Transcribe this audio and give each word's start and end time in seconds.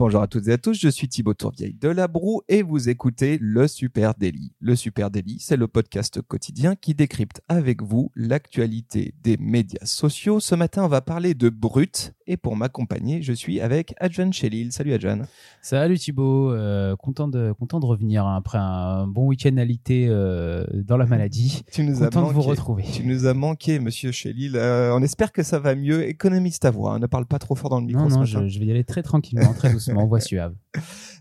Bonjour 0.00 0.22
à 0.22 0.28
toutes 0.28 0.48
et 0.48 0.52
à 0.52 0.56
tous, 0.56 0.80
je 0.80 0.88
suis 0.88 1.08
Thibaut 1.08 1.34
Tourvieille 1.34 1.76
de 1.78 1.90
La 1.90 2.08
Broue 2.08 2.40
et 2.48 2.62
vous 2.62 2.88
écoutez 2.88 3.36
Le 3.38 3.68
Super 3.68 4.14
Daily. 4.14 4.54
Le 4.58 4.74
Super 4.74 5.10
Daily, 5.10 5.36
c'est 5.40 5.58
le 5.58 5.68
podcast 5.68 6.22
quotidien 6.22 6.74
qui 6.74 6.94
décrypte 6.94 7.42
avec 7.50 7.82
vous 7.82 8.10
l'actualité 8.16 9.12
des 9.22 9.36
médias 9.36 9.84
sociaux. 9.84 10.40
Ce 10.40 10.54
matin, 10.54 10.84
on 10.84 10.88
va 10.88 11.02
parler 11.02 11.34
de 11.34 11.50
Brut 11.50 12.14
et 12.30 12.36
pour 12.36 12.54
m'accompagner, 12.54 13.22
je 13.22 13.32
suis 13.32 13.60
avec 13.60 13.92
Adjan 13.98 14.30
Chelil. 14.30 14.70
Salut 14.70 14.92
Adjan. 14.92 15.22
Salut 15.62 15.98
Thibaut, 15.98 16.52
euh, 16.52 16.94
content, 16.94 17.26
de, 17.26 17.52
content 17.58 17.80
de 17.80 17.86
revenir 17.86 18.24
hein, 18.24 18.36
après 18.36 18.58
un 18.58 19.08
bon 19.08 19.26
week-end 19.26 19.56
alité 19.56 20.06
euh, 20.08 20.64
dans 20.72 20.96
la 20.96 21.06
maladie. 21.06 21.64
Tu 21.72 21.82
nous 21.82 21.98
content 21.98 22.20
as 22.20 22.22
manqué. 22.22 22.28
de 22.28 22.34
vous 22.34 22.42
retrouver. 22.42 22.84
Tu 22.84 23.04
nous 23.04 23.26
as 23.26 23.34
manqué, 23.34 23.80
monsieur 23.80 24.12
Chelil. 24.12 24.52
Euh, 24.54 24.94
on 24.94 25.02
espère 25.02 25.32
que 25.32 25.42
ça 25.42 25.58
va 25.58 25.74
mieux. 25.74 26.08
Économise 26.08 26.60
ta 26.60 26.70
voix, 26.70 26.94
hein. 26.94 26.98
ne 27.00 27.06
parle 27.06 27.26
pas 27.26 27.40
trop 27.40 27.56
fort 27.56 27.68
dans 27.68 27.80
le 27.80 27.86
micro 27.86 28.04
Non, 28.04 28.08
ce 28.10 28.14
non, 28.14 28.20
matin. 28.20 28.46
je, 28.46 28.54
je 28.54 28.60
vais 28.60 28.66
y 28.66 28.70
aller 28.70 28.84
très 28.84 29.02
tranquillement, 29.02 29.52
très 29.52 29.72
doucement, 29.72 29.89
voix 30.08 30.20
suave. 30.20 30.54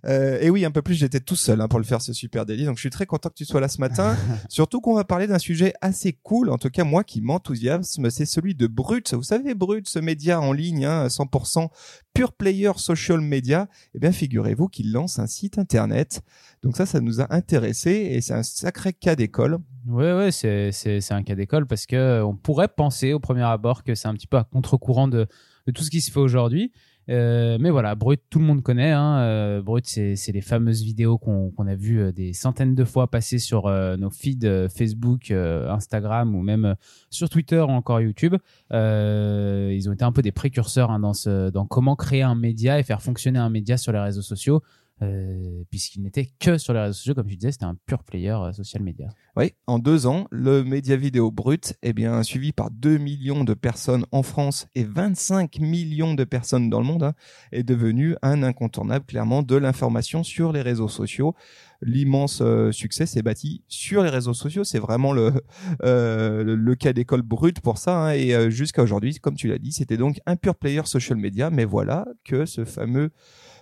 Euh, 0.05 0.40
et 0.41 0.50
oui, 0.50 0.64
un 0.66 0.72
peu 0.72 0.82
plus, 0.82 0.96
j'étais 0.96 1.20
tout 1.20 1.36
seul 1.36 1.59
hein, 1.62 1.68
pour 1.68 1.80
le 1.80 1.86
faire 1.86 2.02
ce 2.02 2.14
super 2.14 2.46
délit. 2.46 2.66
Donc 2.66 2.76
je 2.76 2.82
suis 2.82 2.90
très 2.90 3.05
content 3.05 3.30
que 3.30 3.36
tu 3.36 3.45
sois 3.45 3.59
là 3.59 3.68
ce 3.68 3.80
matin. 3.80 4.16
Surtout 4.50 4.82
qu'on 4.82 4.95
va 4.95 5.04
parler 5.04 5.28
d'un 5.28 5.40
sujet 5.40 5.73
assez 5.82 6.14
cool, 6.14 6.50
en 6.50 6.58
tout 6.58 6.70
cas 6.70 6.84
moi 6.84 7.04
qui 7.04 7.22
m'enthousiasme, 7.22 8.09
c'est 8.09 8.26
celui 8.26 8.55
de 8.55 8.68
Brut. 8.68 9.14
Vous 9.14 9.23
savez, 9.23 9.54
Brut, 9.54 9.88
ce 9.88 10.00
média 10.00 10.40
en 10.40 10.54
ligne, 10.54 10.86
hein, 10.86 11.08
100% 11.08 11.70
pure 12.14 12.34
player 12.34 12.72
social 12.78 13.22
media. 13.22 13.68
Eh 13.95 14.00
bien, 14.00 14.12
figurez-vous 14.12 14.68
qu'il 14.68 14.92
lance 14.92 15.20
un 15.20 15.28
site 15.28 15.58
internet. 15.58 16.22
Donc 16.64 16.78
ça, 16.78 16.86
ça 16.86 17.00
nous 17.00 17.22
a 17.22 17.34
intéressés 17.34 18.09
et 18.12 18.22
c'est 18.22 18.34
un 18.34 18.44
sacré 18.44 18.94
cas 18.94 19.16
d'école. 19.16 19.59
Ouais, 19.88 20.14
ouais, 20.14 20.31
c'est, 20.31 20.72
c'est, 20.72 21.02
c'est 21.02 21.14
un 21.14 21.23
cas 21.23 21.36
d'école 21.36 21.66
parce 21.66 21.86
que 21.86 22.22
on 22.22 22.36
pourrait 22.36 22.67
penser 22.67 23.14
au 23.14 23.20
premier 23.20 23.44
abord 23.44 23.83
que 23.83 23.95
c'est 23.95 24.08
un 24.08 24.14
petit 24.14 24.28
peu 24.28 24.38
à 24.38 24.44
contre-courant 24.44 25.08
de, 25.08 25.28
de 25.67 25.72
tout 25.72 25.83
ce 25.83 25.89
qui 25.89 26.02
se 26.02 26.11
fait 26.11 26.20
aujourd'hui. 26.20 26.72
Euh, 27.09 27.57
mais 27.59 27.71
voilà, 27.71 27.95
Brut, 27.95 28.21
tout 28.29 28.39
le 28.39 28.45
monde 28.45 28.61
connaît. 28.61 28.91
Hein. 28.91 29.19
Euh, 29.19 29.61
Brut, 29.61 29.85
c'est, 29.88 30.15
les 30.31 30.41
fameuses 30.41 30.83
vidéos 30.83 31.17
qu'on, 31.17 31.52
a 31.67 31.75
vues 31.75 32.02
euh, 32.02 32.11
des 32.11 32.33
centaines 32.33 32.75
de 32.75 32.83
fois 32.83 33.07
passer 33.07 33.39
sur 33.39 33.65
euh, 33.65 33.97
nos 33.97 34.11
feeds 34.11 34.69
Facebook, 34.69 35.31
Instagram 35.31 36.35
ou 36.35 36.41
même 36.41 36.75
sur 37.09 37.30
Twitter 37.30 37.59
ou 37.59 37.71
encore 37.71 38.02
YouTube. 38.02 38.35
Ils 38.71 39.89
ont 39.89 39.93
été 39.93 40.03
un 40.03 40.11
peu 40.11 40.21
des 40.21 40.31
précurseurs 40.31 40.91
hein, 40.91 40.99
dans, 40.99 41.13
ce, 41.13 41.49
dans 41.49 41.65
comment 41.65 41.95
créer 41.95 42.21
un 42.21 42.35
média 42.35 42.80
et 42.80 42.83
faire 42.83 43.02
fonctionner 43.02 43.39
un 43.39 43.49
média 43.49 43.77
sur 43.77 43.91
les 43.91 43.99
réseaux 43.99 44.21
sociaux. 44.21 44.61
Euh, 45.02 45.64
puisqu'il 45.69 46.02
n'était 46.02 46.28
que 46.39 46.58
sur 46.58 46.73
les 46.73 46.81
réseaux 46.81 46.94
sociaux, 46.94 47.14
comme 47.14 47.28
tu 47.28 47.38
disais, 47.38 47.53
c'était 47.53 47.64
un 47.66 47.78
pur 47.86 48.03
player 48.03 48.31
euh, 48.31 48.52
social 48.52 48.83
media. 48.83 49.08
Oui, 49.38 49.53
en 49.66 49.80
deux 49.80 50.08
ans, 50.08 50.28
le 50.30 50.64
média 50.66 50.97
vidéo 50.97 51.31
brut, 51.31 51.73
eh 51.83 51.94
bien, 51.94 52.22
suivi 52.23 52.52
par 52.52 52.69
2 52.69 52.97
millions 52.97 53.45
de 53.45 53.53
personnes 53.53 54.05
en 54.11 54.23
France 54.23 54.67
et 54.75 54.83
25 54.83 55.59
millions 55.59 56.16
de 56.16 56.25
personnes 56.25 56.70
dans 56.70 56.81
le 56.81 56.86
monde, 56.86 57.03
hein, 57.03 57.14
est 57.53 57.64
devenu 57.64 58.17
un 58.22 58.44
incontournable, 58.44 59.05
clairement, 59.05 59.42
de 59.42 59.55
l'information 59.55 60.23
sur 60.23 60.52
les 60.52 60.61
réseaux 60.61 60.89
sociaux. 60.89 61.33
L'immense 61.81 62.42
euh, 62.42 62.73
succès 62.73 63.05
s'est 63.05 63.22
bâti 63.22 63.64
sur 63.70 64.03
les 64.03 64.09
réseaux 64.09 64.33
sociaux. 64.33 64.66
C'est 64.66 64.80
vraiment 64.80 65.14
le, 65.14 65.31
le, 65.81 66.55
le 66.55 66.75
cas 66.75 66.92
d'école 66.92 67.22
brut 67.22 67.61
pour 67.61 67.77
ça. 67.77 68.08
hein, 68.08 68.11
et 68.11 68.52
jusqu'à 68.52 68.83
aujourd'hui, 68.83 69.16
comme 69.16 69.36
tu 69.36 69.47
l'as 69.47 69.59
dit, 69.59 69.72
c'était 69.72 69.95
donc 69.95 70.20
un 70.25 70.36
pur 70.36 70.55
player 70.55 70.81
social 70.83 71.17
media. 71.17 71.50
Mais 71.50 71.64
voilà 71.64 72.05
que 72.25 72.45
ce 72.45 72.66
fameux 72.66 73.11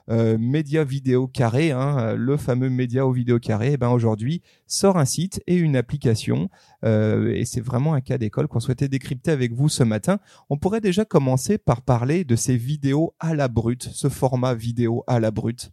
euh, 0.10 0.38
média 0.38 0.84
vidéo 0.84 1.28
carré, 1.28 1.72
hein, 1.72 1.98
euh, 2.00 2.16
le 2.16 2.38
fameux 2.38 2.70
média 2.70 3.06
au 3.06 3.12
vidéo 3.12 3.40
carré, 3.40 3.72
eh 3.74 3.78
ben 3.78 3.90
aujourd'hui 3.90 4.42
sort 4.66 4.98
un 4.98 5.06
site 5.06 5.42
et 5.48 5.56
une 5.56 5.76
application. 5.76 6.50
Euh, 6.86 7.34
et 7.34 7.46
c'est 7.46 7.62
vraiment 7.62 7.94
un 7.94 8.02
cas 8.02 8.18
d'école 8.18 8.48
qu'on 8.48 8.60
souhaitait 8.60 8.88
décrypter 8.88 9.32
avec 9.32 9.54
vous 9.54 9.70
ce 9.70 9.84
matin. 9.84 10.20
On 10.50 10.58
pourrait 10.58 10.82
déjà 10.82 11.06
commencer 11.06 11.58
par 11.58 11.82
parler 11.82 12.24
de 12.24 12.36
ces 12.36 12.58
vidéos 12.58 13.14
à 13.20 13.36
la 13.36 13.48
brute, 13.48 13.90
ce 13.92 14.10
format 14.10 14.54
vidéo 14.54 15.04
à 15.08 15.20
la 15.20 15.32
brute. 15.32 15.72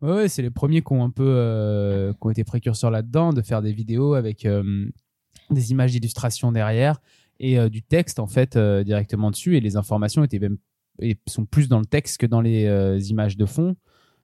Ouais, 0.00 0.12
ouais, 0.12 0.28
c'est 0.28 0.42
les 0.42 0.50
premiers 0.50 0.82
qui 0.82 0.92
ont 0.92 1.02
un 1.02 1.10
peu 1.10 1.26
euh, 1.26 2.12
qui 2.12 2.18
ont 2.20 2.30
été 2.30 2.44
précurseurs 2.44 2.90
là-dedans, 2.90 3.32
de 3.32 3.42
faire 3.42 3.62
des 3.62 3.72
vidéos 3.72 4.14
avec 4.14 4.46
euh, 4.46 4.88
des 5.50 5.72
images 5.72 5.92
d'illustration 5.92 6.52
derrière 6.52 7.00
et 7.40 7.58
euh, 7.58 7.68
du 7.68 7.82
texte 7.82 8.18
en 8.18 8.26
fait 8.26 8.56
euh, 8.56 8.84
directement 8.84 9.30
dessus. 9.30 9.56
Et 9.56 9.60
les 9.60 9.76
informations 9.76 10.24
étaient 10.24 10.38
même 10.38 10.58
et 11.00 11.18
sont 11.26 11.44
plus 11.44 11.68
dans 11.68 11.78
le 11.78 11.86
texte 11.86 12.18
que 12.18 12.26
dans 12.26 12.40
les 12.40 12.66
euh, 12.66 12.98
images 12.98 13.36
de 13.36 13.46
fond. 13.46 13.76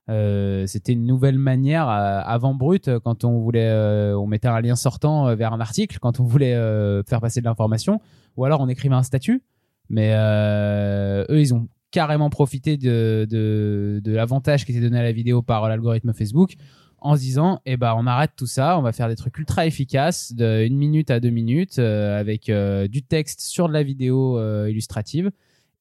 Euh, 0.07 0.67
c'était 0.67 0.93
une 0.93 1.07
nouvelle 1.07 1.39
manière 1.39 1.89
euh, 1.89 2.21
avant 2.23 2.53
brut 2.53 2.91
quand 2.99 3.23
on 3.23 3.39
voulait 3.39 3.71
on 4.15 4.27
mettait 4.27 4.47
un 4.47 4.61
lien 4.61 4.75
sortant 4.75 5.35
vers 5.35 5.51
un 5.51 5.59
article 5.59 5.97
quand 5.99 6.19
on 6.19 6.23
voulait 6.23 6.53
faire 7.07 7.21
passer 7.21 7.39
de 7.39 7.45
l'information 7.45 7.99
ou 8.37 8.45
alors 8.45 8.61
on 8.61 8.67
écrivait 8.67 8.93
un 8.93 9.01
statut 9.01 9.41
mais 9.89 10.13
eux 10.13 11.39
ils 11.39 11.55
ont 11.55 11.67
carrément 11.89 12.29
profité 12.29 12.77
de, 12.77 13.25
de, 13.27 14.11
l'avantage 14.11 14.63
qui 14.63 14.73
était 14.73 14.81
donné 14.81 14.99
à 14.99 15.01
la 15.01 15.11
vidéo 15.11 15.41
par 15.41 15.67
l'algorithme 15.67 16.13
Facebook 16.13 16.53
en 16.99 17.15
se 17.15 17.21
disant 17.21 17.61
eh 17.65 17.75
ben 17.75 17.95
on 17.97 18.05
arrête 18.05 18.33
tout 18.35 18.45
ça 18.45 18.77
on 18.77 18.83
va 18.83 18.91
faire 18.91 19.07
des 19.07 19.15
trucs 19.15 19.35
ultra 19.39 19.65
efficaces 19.65 20.33
de 20.33 20.63
une 20.67 20.77
minute 20.77 21.09
à 21.09 21.19
deux 21.19 21.31
minutes 21.31 21.79
avec 21.79 22.51
du 22.91 23.01
texte 23.01 23.41
sur 23.41 23.67
de 23.69 23.73
la 23.73 23.81
vidéo 23.81 24.39
illustrative 24.67 25.31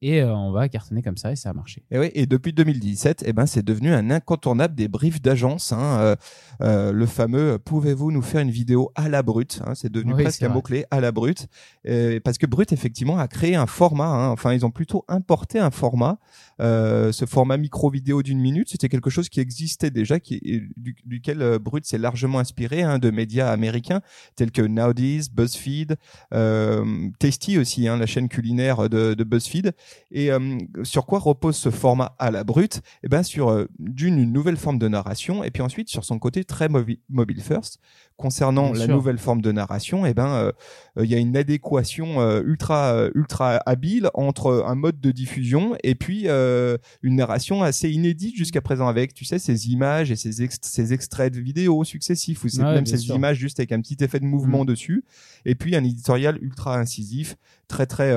et 0.05 0.21
euh, 0.21 0.35
on 0.35 0.53
va 0.53 0.69
cartonner 0.69 1.01
comme 1.01 1.17
ça 1.17 1.33
et 1.33 1.37
ça 1.37 1.49
a 1.49 1.53
marché 1.55 1.83
Et, 1.91 1.99
oui, 1.99 2.11
et 2.15 2.27
depuis 2.27 2.53
2017, 2.53 3.25
eh 3.27 3.33
ben, 3.33 3.47
c'est 3.47 3.65
devenu 3.65 3.95
un 3.95 4.11
incontournable 4.11 4.75
des 4.75 4.87
briefs 4.87 5.23
d'agence. 5.23 5.73
Hein, 5.73 5.99
euh, 5.99 6.17
euh, 6.61 6.93
le 6.93 7.07
fameux 7.07 7.53
euh, 7.53 7.59
pouvez-vous 7.59 8.13
nous 8.13 8.21
faire 8.21 8.43
une 8.43 8.51
vidéo 8.51 8.93
à 8.97 9.09
la 9.09 9.23
brute 9.23 9.63
hein, 9.67 9.75
C'est 9.75 9.91
devenu 9.91 10.13
Oui, 10.13 10.23
presque 10.23 10.43
un 10.43 10.51
mot-clé 10.51 10.85
à 10.91 11.01
la 11.01 11.11
brute. 11.11 11.47
Euh, 11.89 12.21
parce 12.23 12.37
que 12.37 12.45
Brut, 12.45 12.71
effectivement, 12.73 13.19
a 13.19 13.29
créé 13.29 13.55
un 13.57 13.67
format. 13.67 14.05
hein, 14.05 14.29
enfin, 14.29 14.53
ils 14.53 14.67
ont 14.67 14.71
plutôt 14.71 15.07
importé 15.09 15.59
un 15.59 15.71
format. 15.71 16.19
Euh, 16.61 17.11
ce 17.11 17.25
format 17.25 17.57
micro-vidéo 17.57 18.23
d'une 18.23 18.41
minute, 18.41 18.69
c'était 18.69 18.91
quelque 18.91 19.09
chose 19.09 19.31
qui 19.31 19.41
existait 19.41 19.91
déjà, 19.91 20.21
qui, 20.21 20.39
du, 20.77 20.97
duquel 21.07 21.59
Brut 21.59 21.87
s'est 21.87 21.99
largement 21.99 22.41
inspiré 22.41 22.83
hein, 22.83 22.99
de 22.99 23.11
médias 23.11 23.51
américains 23.51 24.03
tels 24.37 24.51
que 24.51 24.63
Nowdies, 24.63 25.31
BuzzFeed, 25.33 25.97
euh, 26.35 27.09
Tasty 27.19 27.57
aussi, 27.57 27.89
hein, 27.89 27.97
la 27.97 28.07
chaîne 28.07 28.29
culinaire 28.29 28.91
de, 28.91 29.15
de 29.15 29.25
BuzzFeed. 29.25 29.73
Et 30.11 30.31
euh, 30.31 30.59
sur 30.83 31.07
quoi 31.07 31.19
repose 31.19 31.57
ce 31.57 31.71
format 31.71 32.15
à 32.19 32.31
la 32.31 32.45
brute? 32.45 32.81
Eh 33.03 33.09
ben 33.09 33.23
sur 33.23 33.51
euh, 33.51 33.67
d'une 33.79 34.19
une 34.19 34.33
nouvelle 34.33 34.57
forme 34.57 34.79
de 34.79 34.89
narration 34.89 35.45
et 35.45 35.51
puis 35.51 35.63
ensuite 35.63 35.89
sur 35.89 36.05
son 36.05 36.19
côté 36.19 36.45
très 36.45 36.69
mobi- 36.69 37.01
mobile 37.09 37.41
first. 37.41 37.79
Concernant 38.17 38.71
Bien 38.71 38.79
la 38.79 38.85
sûr. 38.87 38.95
nouvelle 38.95 39.19
forme 39.19 39.43
de 39.43 39.51
narration, 39.51 40.07
eh 40.07 40.15
ben 40.15 40.29
euh, 40.29 40.53
euh, 40.99 41.05
il 41.05 41.11
y 41.11 41.17
a 41.17 41.19
une 41.19 41.37
adéquation 41.37 42.21
euh, 42.21 42.43
ultra 42.45 43.09
ultra 43.13 43.61
habile 43.67 44.09
entre 44.15 44.65
un 44.69 44.77
mode 44.77 45.01
de 45.01 45.11
diffusion 45.11 45.75
et 45.83 45.97
puis 45.97 46.29
euh, 46.29 46.77
une 47.03 47.17
narration 47.17 47.65
assez 47.65 47.91
inédite 47.91 48.37
jusqu'à 48.37 48.61
présent 48.61 48.87
avec 48.87 49.15
tu 49.15 49.25
sais 49.25 49.41
ces 49.41 49.69
images 49.71 50.13
et 50.13 50.17
ces, 50.17 50.43
ext- 50.45 50.61
ces 50.65 50.93
extraits 50.93 51.35
de 51.35 51.41
vidéos 51.41 51.83
successifs 51.83 52.45
ou 52.45 52.49
Ouais, 52.57 52.75
même 52.75 52.87
ces 52.87 52.99
sûr. 52.99 53.17
images 53.17 53.37
juste 53.37 53.59
avec 53.59 53.73
un 53.73 53.81
petit 53.81 53.97
effet 54.01 54.21
de 54.21 54.27
mouvement 54.27 54.65
dessus 54.65 55.05
et 55.45 55.57
puis 55.57 55.75
un 55.75 55.83
éditorial 55.83 56.39
ultra 56.41 56.79
incisif 56.79 57.35
très 57.67 57.87
très 57.87 58.15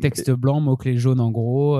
texte 0.00 0.30
blanc, 0.30 0.60
mots-clés 0.60 0.96
jaunes 0.98 1.18
en 1.20 1.30
gros, 1.32 1.78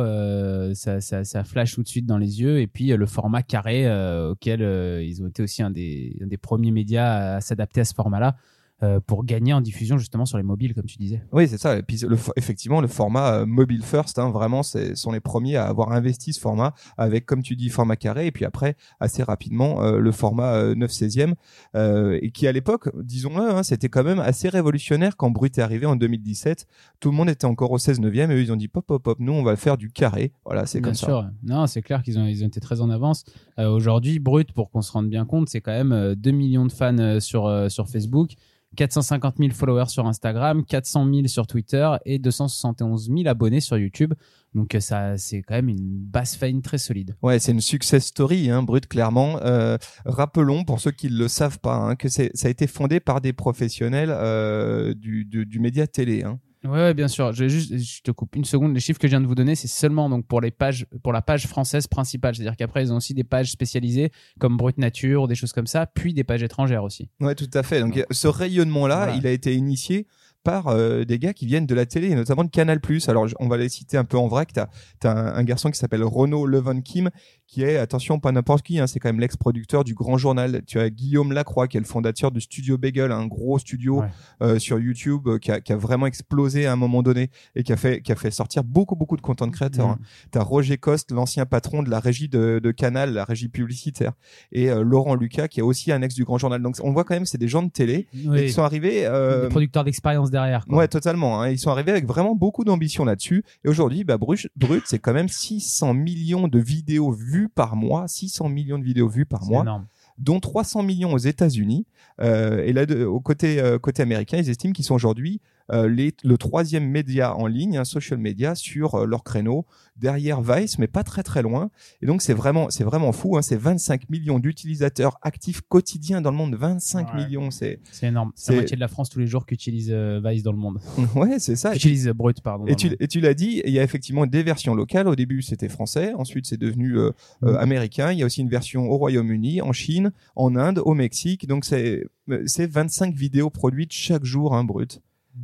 ça, 0.75 1.01
ça, 1.01 1.23
ça 1.23 1.45
flash 1.45 1.75
tout 1.75 1.83
de 1.85 1.89
suite 1.89 2.07
dans 2.07 2.19
les 2.19 2.41
yeux. 2.41 2.61
Et 2.61 2.67
puis 2.67 2.89
le 2.89 3.07
format 3.07 3.43
carré 3.43 3.87
auquel 4.31 4.61
ils 5.05 5.23
ont 5.23 5.29
été 5.29 5.43
aussi 5.45 5.63
un 5.63 5.71
des, 5.71 6.17
un 6.23 6.27
des 6.27 6.39
premiers 6.39 6.73
médias 6.73 6.88
à 6.97 7.41
s'adapter 7.41 7.81
à 7.83 7.85
ce 7.85 7.95
format-là 7.95 8.37
euh, 8.83 9.01
pour 9.01 9.25
gagner 9.25 9.53
en 9.53 9.61
diffusion 9.61 9.99
justement 9.99 10.27
sur 10.27 10.37
les 10.39 10.45
mobiles, 10.45 10.75
comme 10.75 10.87
tu 10.87 10.99
disais. 10.99 11.23
Oui, 11.33 11.49
c'est 11.49 11.59
ça. 11.59 11.77
Et 11.77 11.83
puis, 11.83 11.99
le, 12.09 12.17
effectivement, 12.37 12.81
le 12.81 12.89
format 12.89 13.41
euh, 13.41 13.47
mobile 13.47 13.83
first, 13.83 14.19
hein, 14.19 14.31
vraiment, 14.31 14.63
c'est 14.63 14.95
sont 14.95 15.13
les 15.13 15.21
premiers 15.21 15.57
à 15.57 15.67
avoir 15.67 15.93
investi 15.93 16.33
ce 16.33 16.41
format 16.41 16.75
avec, 16.97 17.27
comme 17.27 17.43
tu 17.43 17.57
dis, 17.57 17.69
format 17.69 17.97
carré. 17.97 18.27
Et 18.27 18.33
puis 18.33 18.45
après, 18.45 18.77
assez 19.01 19.23
rapidement, 19.23 19.83
euh, 19.83 19.99
le 19.99 20.13
format 20.13 20.55
euh, 20.55 20.75
9 20.75 20.91
16e, 20.91 21.35
euh, 21.75 22.19
et 22.23 22.31
qui 22.31 22.47
à 22.47 22.53
l'époque, 22.53 22.89
disons-le, 23.03 23.51
hein, 23.51 23.63
c'était 23.63 23.89
quand 23.89 24.05
même 24.05 24.21
assez 24.21 24.49
révolutionnaire 24.49 25.17
quand 25.17 25.31
Brut 25.31 25.57
est 25.59 25.63
arrivé 25.63 25.87
en 25.87 25.97
2017. 25.97 26.67
Tout 27.01 27.11
le 27.11 27.17
monde 27.17 27.29
était 27.29 27.45
encore 27.45 27.71
au 27.71 27.79
16 27.79 28.01
9e 28.01 28.31
et 28.31 28.35
eux, 28.35 28.41
ils 28.41 28.53
ont 28.53 28.57
dit 28.57 28.69
pop, 28.69 28.87
pop, 28.87 29.03
pop, 29.03 29.19
nous, 29.21 29.33
on 29.33 29.43
va 29.43 29.57
faire 29.57 29.77
du 29.77 29.91
carré. 29.91 30.33
Voilà, 30.45 30.67
c'est 30.67 30.81
comme 30.81 30.95
ça. 30.95 31.07
sûr. 31.07 31.31
Non, 31.43 31.67
c'est 31.67 31.83
clair 31.83 32.03
qu'ils 32.03 32.19
ont, 32.19 32.27
ils 32.27 32.45
ont 32.45 32.47
été 32.47 32.61
très 32.61 32.81
en 32.81 32.91
avance. 32.91 33.25
Euh, 33.59 33.69
Aujourd'hui, 33.69 34.19
Brut, 34.19 34.53
pour 34.53 34.71
qu'on 34.71 34.83
se 34.83 34.93
rende 34.93 35.09
bien 35.09 35.25
compte, 35.25 35.49
c'est 35.49 35.61
quand 35.61 35.73
même 35.73 35.93
euh, 35.93 36.15
2 36.15 36.31
millions 36.31 36.67
de 36.67 36.73
fans 36.73 37.21
sur, 37.21 37.47
euh, 37.47 37.69
sur 37.69 37.89
Facebook, 37.89 38.33
450 38.77 39.37
000 39.39 39.51
followers 39.53 39.89
sur 39.89 40.07
Instagram, 40.07 40.65
400 40.65 41.13
000 41.13 41.27
sur 41.27 41.47
Twitter 41.47 41.91
et 42.05 42.19
271 42.19 43.09
000 43.09 43.27
abonnés 43.27 43.61
sur 43.61 43.79
YouTube. 43.79 44.15
Donc 44.55 44.75
euh, 44.75 44.81
ça, 44.81 45.17
c'est 45.17 45.43
quand 45.43 45.55
même 45.55 45.69
une 45.69 45.99
base 45.99 46.37
fine 46.37 46.63
très 46.63 46.79
solide. 46.79 47.15
Ouais, 47.23 47.39
c'est 47.39 47.53
une 47.53 47.61
success 47.61 48.07
story, 48.07 48.51
hein, 48.51 48.63
Brut, 48.63 48.87
clairement. 48.87 49.39
Euh, 49.43 49.77
rappelons, 50.05 50.65
pour 50.65 50.81
ceux 50.81 50.91
qui 50.91 51.11
ne 51.11 51.19
le 51.19 51.29
savent 51.29 51.59
pas, 51.59 51.75
hein, 51.75 51.97
que 51.97 52.09
ça 52.09 52.23
a 52.23 52.49
été 52.49 52.67
fondé 52.67 53.01
par 53.01 53.21
des 53.21 53.33
professionnels 53.33 54.11
euh, 54.11 54.95
du, 54.95 55.25
du, 55.25 55.47
du 55.47 55.61
média 55.61 55.87
télé. 55.87 56.25
Hein. 56.25 56.39
Ouais, 56.65 56.71
ouais, 56.71 56.95
bien 56.95 57.07
sûr. 57.09 57.33
Je, 57.33 57.47
juste, 57.49 57.77
je 57.79 58.01
te 58.03 58.11
coupe 58.11 58.35
une 58.37 58.45
seconde. 58.45 58.75
Les 58.75 58.81
chiffres 58.81 58.99
que 58.99 59.07
je 59.07 59.13
viens 59.13 59.21
de 59.21 59.27
vous 59.27 59.35
donner, 59.37 59.55
c'est 59.55 59.69
seulement 59.69 60.09
donc 60.11 60.27
pour 60.27 60.41
les 60.41 60.51
pages, 60.51 60.87
pour 61.03 61.13
la 61.13 61.23
page 61.23 61.47
française 61.47 61.87
principale. 61.87 62.35
C'est-à-dire 62.35 62.57
qu'après, 62.57 62.83
ils 62.83 62.93
ont 62.93 62.97
aussi 62.97 63.15
des 63.15 63.25
pages 63.25 63.51
spécialisées 63.53 64.11
comme 64.41 64.57
Brut 64.57 64.77
Nature, 64.79 65.23
ou 65.23 65.27
des 65.29 65.35
choses 65.37 65.53
comme 65.53 65.67
ça, 65.69 65.87
puis 65.87 66.15
des 66.15 66.25
pages 66.25 66.43
étrangères 66.43 66.83
aussi. 66.85 67.11
Ouais, 67.21 67.35
tout 67.35 67.51
à 67.55 67.63
fait. 67.63 67.81
Donc 67.81 68.05
ce 68.11 68.27
rayonnement-là, 68.29 68.97
Voilà. 69.05 69.15
il 69.17 69.27
a 69.27 69.31
été 69.31 69.55
initié 69.55 70.07
par 70.45 70.69
euh, 70.69 71.05
des 71.05 71.19
gars 71.19 71.33
qui 71.35 71.47
viennent 71.47 71.67
de 71.67 71.75
la 71.75 71.85
télé 71.87 72.09
et 72.09 72.15
notamment 72.15 72.45
de 72.45 72.51
Canal+. 72.51 72.81
Alors 73.09 73.27
on 73.41 73.49
va 73.49 73.57
les 73.57 73.69
citer 73.69 73.97
un 73.97 74.05
peu 74.05 74.17
en 74.17 74.29
vrac. 74.29 74.53
T'as 74.53 74.69
as 75.05 75.11
un, 75.11 75.35
un 75.37 75.45
garçon 75.45 75.71
qui 75.71 75.79
s'appelle 75.79 76.03
Renaud 76.05 76.47
Levon 76.47 76.81
Kim 76.81 77.11
qui 77.47 77.63
est 77.63 77.77
attention 77.79 78.19
pas 78.21 78.31
n'importe 78.33 78.63
qui. 78.65 78.79
Hein, 78.79 78.87
c'est 78.87 78.99
quand 78.99 79.09
même 79.09 79.21
l'ex-producteur 79.21 79.83
du 79.85 79.95
Grand 79.95 80.19
Journal. 80.19 80.63
Tu 80.67 80.79
as 80.81 80.91
Guillaume 80.91 81.33
Lacroix 81.33 81.67
qui 81.69 81.77
est 81.77 81.81
le 81.81 81.87
fondateur 81.87 82.31
du 82.31 82.41
studio 82.41 82.77
Bagel, 82.79 83.11
un 83.13 83.27
gros 83.27 83.59
studio 83.59 84.01
Ouais. 84.01 84.09
euh, 84.43 84.59
sur 84.59 84.79
YouTube 84.79 85.27
euh, 85.29 85.39
qui, 85.39 85.51
a, 85.51 85.61
qui 85.61 85.73
a 85.73 85.77
vraiment 85.77 86.07
explosé 86.07 86.67
à 86.67 86.73
un 86.73 86.77
moment 86.77 87.03
donné 87.03 87.31
et 87.55 87.63
qui 87.63 87.73
a 87.73 87.77
fait 87.77 88.01
qui 88.03 88.13
a 88.13 88.17
fait 88.17 88.31
sortir 88.31 88.65
beaucoup 88.65 88.97
beaucoup 88.97 89.17
de 89.17 89.23
content 89.23 89.49
créateurs. 89.51 89.89
Hein. 89.89 89.99
T'as 90.31 90.43
Roger 90.43 90.77
Coste, 90.79 91.11
l'ancien 91.11 91.47
patron 91.47 91.83
de 91.83 91.91
la 91.91 92.01
régie 92.01 92.29
de, 92.29 92.61
de 92.63 92.71
Canal, 92.71 93.13
la 93.15 93.25
régie 93.25 93.49
publicitaire, 93.49 94.13
et 94.53 94.71
euh, 94.71 94.83
Laurent 94.83 95.15
Lucas 95.15 95.49
qui 95.49 95.61
est 95.61 95.63
aussi 95.63 95.91
un 95.91 96.03
ex 96.03 96.15
du 96.15 96.25
Grand 96.25 96.39
Journal. 96.39 96.63
Donc 96.63 96.77
on 96.83 96.93
voit 96.93 97.05
quand 97.05 97.15
même 97.15 97.25
c'est 97.27 97.39
des 97.39 97.49
gens 97.49 97.63
de 97.63 97.71
télé 97.71 98.07
et 98.15 98.47
qui 98.47 98.53
sont 98.53 98.63
arrivés. 98.63 99.07
euh, 99.07 99.43
Des 99.45 99.49
producteurs 99.49 99.85
d'expérience 99.85 100.31
derrière. 100.39 100.65
Quoi. 100.67 100.79
Ouais, 100.79 100.89
totalement. 100.89 101.41
hein. 101.43 101.49
Ils 101.51 101.59
sont 101.59 101.71
arrivés 101.71 101.91
avec 101.91 102.07
vraiment 102.07 102.35
beaucoup 102.35 102.65
d'ambition 102.65 103.05
là-dessus. 103.05 103.45
Et 103.65 103.69
aujourd'hui, 103.69 104.05
bah, 104.05 104.17
Brut, 104.19 104.49
Brut, 104.57 104.85
c'est 104.87 104.99
quand 104.99 105.13
même 105.13 105.29
600 105.29 105.95
millions 105.95 106.49
de 106.49 106.59
vidéos 106.59 107.11
vues 107.11 107.49
par 107.49 107.77
mois, 107.77 108.07
600 108.09 108.49
millions 108.49 108.79
de 108.79 108.85
vidéos 108.85 109.09
vues 109.09 109.27
par 109.27 109.45
mois, 109.45 109.63
énorme. 109.63 109.87
dont 110.19 110.41
300 110.41 110.83
millions 110.85 111.13
aux 111.13 111.19
États-Unis. 111.19 111.87
Euh, 112.21 112.65
et 112.65 112.73
là, 112.73 112.87
de, 112.87 113.05
au 113.05 113.21
côté 113.21 113.61
euh, 113.61 113.79
côté 113.79 114.03
américain, 114.03 114.39
ils 114.39 114.49
estiment 114.49 114.73
qu'ils 114.73 114.85
sont 114.85 114.95
aujourd'hui 114.95 115.41
les, 115.71 116.15
le 116.25 116.39
troisième 116.39 116.89
média 116.89 117.35
en 117.37 117.47
ligne, 117.47 117.77
un 117.77 117.85
social 117.85 118.19
media 118.19 118.55
sur 118.55 118.95
euh, 118.95 119.07
leur 119.07 119.23
créneau, 119.25 119.67
derrière 119.97 120.41
Vice, 120.41 120.79
mais 120.79 120.87
pas 120.87 121.03
très 121.03 121.23
très 121.23 121.43
loin. 121.43 121.71
Et 122.03 122.07
donc 122.07 122.23
c'est 122.23 122.33
vraiment 122.35 122.71
c'est 122.71 122.85
vraiment 122.85 123.13
fou. 123.13 123.37
Hein. 123.37 123.43
C'est 123.43 123.57
25 123.57 124.09
millions 124.11 124.39
d'utilisateurs 124.39 125.19
actifs 125.23 125.61
quotidiens 125.69 126.21
dans 126.21 126.31
le 126.31 126.37
monde. 126.37 126.55
25 126.55 127.09
Ouais. 127.15 127.25
millions, 127.25 127.51
c'est 127.51 127.81
C'est 127.91 128.07
énorme. 128.09 128.33
C'est 128.35 128.53
la 128.53 128.59
moitié 128.61 128.77
de 128.77 128.81
la 128.81 128.89
France 128.89 129.11
tous 129.11 129.19
les 129.19 129.27
jours 129.27 129.45
qui 129.47 129.55
utilise 129.55 129.91
euh, 129.93 130.21
Vice 130.25 130.43
dans 130.43 130.53
le 130.53 130.59
monde. 130.59 130.81
ouais, 131.15 131.39
c'est 131.39 131.57
ça. 131.57 131.75
Utilise 131.75 132.09
euh, 132.09 132.15
Brut, 132.15 132.41
pardon. 132.41 132.67
Et 132.67 132.77
tu, 132.77 132.95
et 132.99 133.07
tu 133.09 133.21
l'as 133.21 133.35
dit, 133.35 133.63
il 133.65 133.73
y 133.73 133.79
a 133.79 133.83
effectivement 133.83 134.27
des 134.27 134.43
versions 134.43 134.75
locales. 134.75 135.09
Au 135.09 135.17
début, 135.17 135.43
c'était 135.43 135.69
français. 135.69 136.13
Ensuite, 136.15 136.47
c'est 136.47 136.57
devenu 136.59 136.97
euh, 136.99 137.11
euh, 137.43 137.53
Mhm. 137.53 137.57
américain. 137.57 138.13
Il 138.13 138.19
y 138.19 138.23
a 138.23 138.27
aussi 138.27 138.41
une 138.41 138.49
version 138.49 138.91
au 138.91 138.97
Royaume-Uni, 138.97 139.61
en 139.63 139.73
Chine, 139.73 140.13
en 140.37 140.57
Inde, 140.57 140.81
au 140.85 140.95
Mexique. 140.95 141.47
Donc, 141.47 141.65
c'est 141.65 142.05
euh, 142.31 142.43
c'est 142.47 142.67
25 142.71 143.15
vidéos 143.15 143.51
produites 143.51 143.93
chaque 143.93 144.25
jour, 144.25 144.55
hein, 144.55 144.65
brut. 144.65 145.01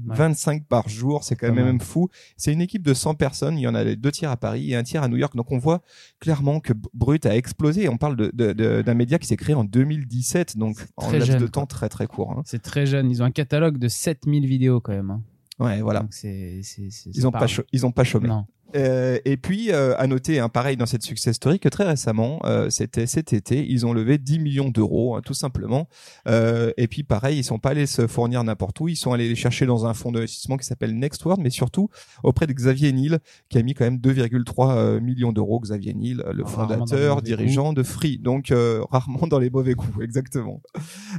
Ouais. 0.06 0.17
25 0.17 0.64
par 0.67 0.88
jour, 0.88 1.25
c'est 1.25 1.37
quand 1.37 1.52
même, 1.52 1.64
même 1.64 1.81
fou. 1.81 2.08
C'est 2.37 2.52
une 2.52 2.61
équipe 2.61 2.82
de 2.82 2.94
100 2.94 3.14
personnes. 3.14 3.58
Il 3.58 3.62
y 3.62 3.67
en 3.69 3.75
a 3.75 3.85
deux 3.94 4.11
tiers 4.11 4.31
à 4.31 4.37
Paris 4.37 4.73
et 4.73 4.76
un 4.76 4.82
tiers 4.82 5.02
à 5.02 5.08
New 5.08 5.17
York. 5.17 5.35
Donc, 5.37 5.52
on 5.52 5.58
voit 5.58 5.82
clairement 6.20 6.61
que 6.61 6.73
Brut 6.93 7.25
a 7.26 7.37
explosé. 7.37 7.88
On 7.88 7.96
parle 7.96 8.17
d'un 8.32 8.94
média 8.94 9.19
qui 9.19 9.26
s'est 9.26 9.37
créé 9.37 9.55
en 9.55 9.64
2017. 9.64 10.56
Donc, 10.56 10.85
en 10.96 11.11
laps 11.11 11.26
jeune, 11.26 11.37
de 11.37 11.44
quoi. 11.46 11.50
temps 11.50 11.67
très, 11.67 11.88
très 11.88 12.06
court. 12.06 12.32
hein. 12.32 12.43
C'est 12.44 12.62
très 12.62 12.87
jeune. 12.87 13.11
Ils 13.11 13.23
ont 13.23 13.26
un 13.26 13.31
catalogue 13.31 13.79
de 13.79 13.88
7000 13.88 14.46
vidéos 14.46 14.81
quand 14.81 14.93
même. 14.93 15.11
hein. 15.11 15.23
Ouais, 15.61 15.81
voilà. 15.82 16.00
Donc 16.00 16.11
Ils 16.25 16.62
ça 16.64 17.29
ont 17.29 17.31
pas, 17.31 17.47
ils 17.73 17.87
ont 17.87 17.93
pas 17.93 18.02
chômé. 18.05 18.26
Non. 18.29 18.44
Euh, 18.75 19.19
et 19.25 19.37
puis, 19.37 19.73
euh, 19.73 19.94
à 19.99 20.06
noter, 20.06 20.38
hein, 20.38 20.49
pareil 20.49 20.76
dans 20.76 20.87
cette 20.87 21.03
success 21.03 21.37
story, 21.37 21.59
que 21.59 21.69
très 21.69 21.85
récemment, 21.85 22.41
euh, 22.44 22.71
c'était 22.71 23.06
cet 23.06 23.32
été, 23.32 23.65
ils 23.69 23.87
ont 23.87 23.93
levé 23.93 24.19
10 24.19 24.38
millions 24.38 24.69
d'euros, 24.69 25.17
hein, 25.17 25.23
tout 25.25 25.35
simplement. 25.35 25.88
Euh, 26.29 26.73
et 26.76 26.88
puis, 26.88 27.03
pareil, 27.03 27.38
ils 27.38 27.44
sont 27.44 27.59
pas 27.59 27.71
allés 27.71 27.87
se 27.87 28.06
fournir 28.06 28.43
n'importe 28.44 28.81
où, 28.81 28.88
ils 28.88 28.97
sont 28.97 29.12
allés 29.12 29.29
les 29.29 29.35
chercher 29.35 29.67
dans 29.67 29.87
un 29.87 29.94
fonds 29.94 30.12
d'investissement 30.12 30.56
qui 30.56 30.67
s'appelle 30.67 30.99
Nextworld, 30.99 31.41
mais 31.43 31.50
surtout 31.50 31.88
auprès 32.23 32.47
de 32.47 32.53
Xavier 32.53 32.93
Niel, 32.93 33.21
qui 33.49 33.59
a 33.59 33.62
mis 33.62 33.75
quand 33.75 33.85
même 33.85 33.99
2,3 33.99 34.76
euh, 34.76 35.00
millions 35.00 35.32
d'euros. 35.32 35.61
Xavier 35.61 35.94
Niel, 35.94 36.25
le 36.32 36.43
les 36.43 36.50
fondateur, 36.50 37.23
dirigeant 37.23 37.73
de 37.73 37.82
Free, 37.82 38.19
donc 38.19 38.50
euh, 38.50 38.82
rarement 38.91 39.26
dans 39.26 39.38
les 39.38 39.50
mauvais 39.50 39.75
coups, 39.75 40.03
exactement. 40.03 40.61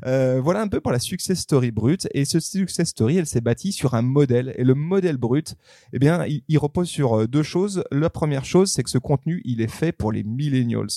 Euh, 0.05 0.41
voilà 0.43 0.61
un 0.61 0.67
peu 0.67 0.81
pour 0.81 0.91
la 0.91 0.99
success 0.99 1.39
story 1.39 1.71
brute. 1.71 2.07
Et 2.13 2.25
ce 2.25 2.39
success 2.39 2.89
story, 2.89 3.17
elle 3.17 3.25
s'est 3.25 3.41
bâtie 3.41 3.71
sur 3.71 3.93
un 3.93 4.01
modèle. 4.01 4.53
Et 4.57 4.63
le 4.63 4.75
modèle 4.75 5.17
brut, 5.17 5.55
eh 5.93 5.99
bien, 5.99 6.25
il, 6.25 6.43
il 6.47 6.57
repose 6.57 6.89
sur 6.89 7.27
deux 7.27 7.43
La 7.91 8.09
première 8.09 8.45
chose, 8.45 8.71
c'est 8.71 8.83
que 8.83 8.89
ce 8.89 8.97
contenu, 8.97 9.41
il 9.45 9.61
est 9.61 9.71
fait 9.71 9.91
pour 9.91 10.11
les 10.11 10.23
millennials. 10.23 10.87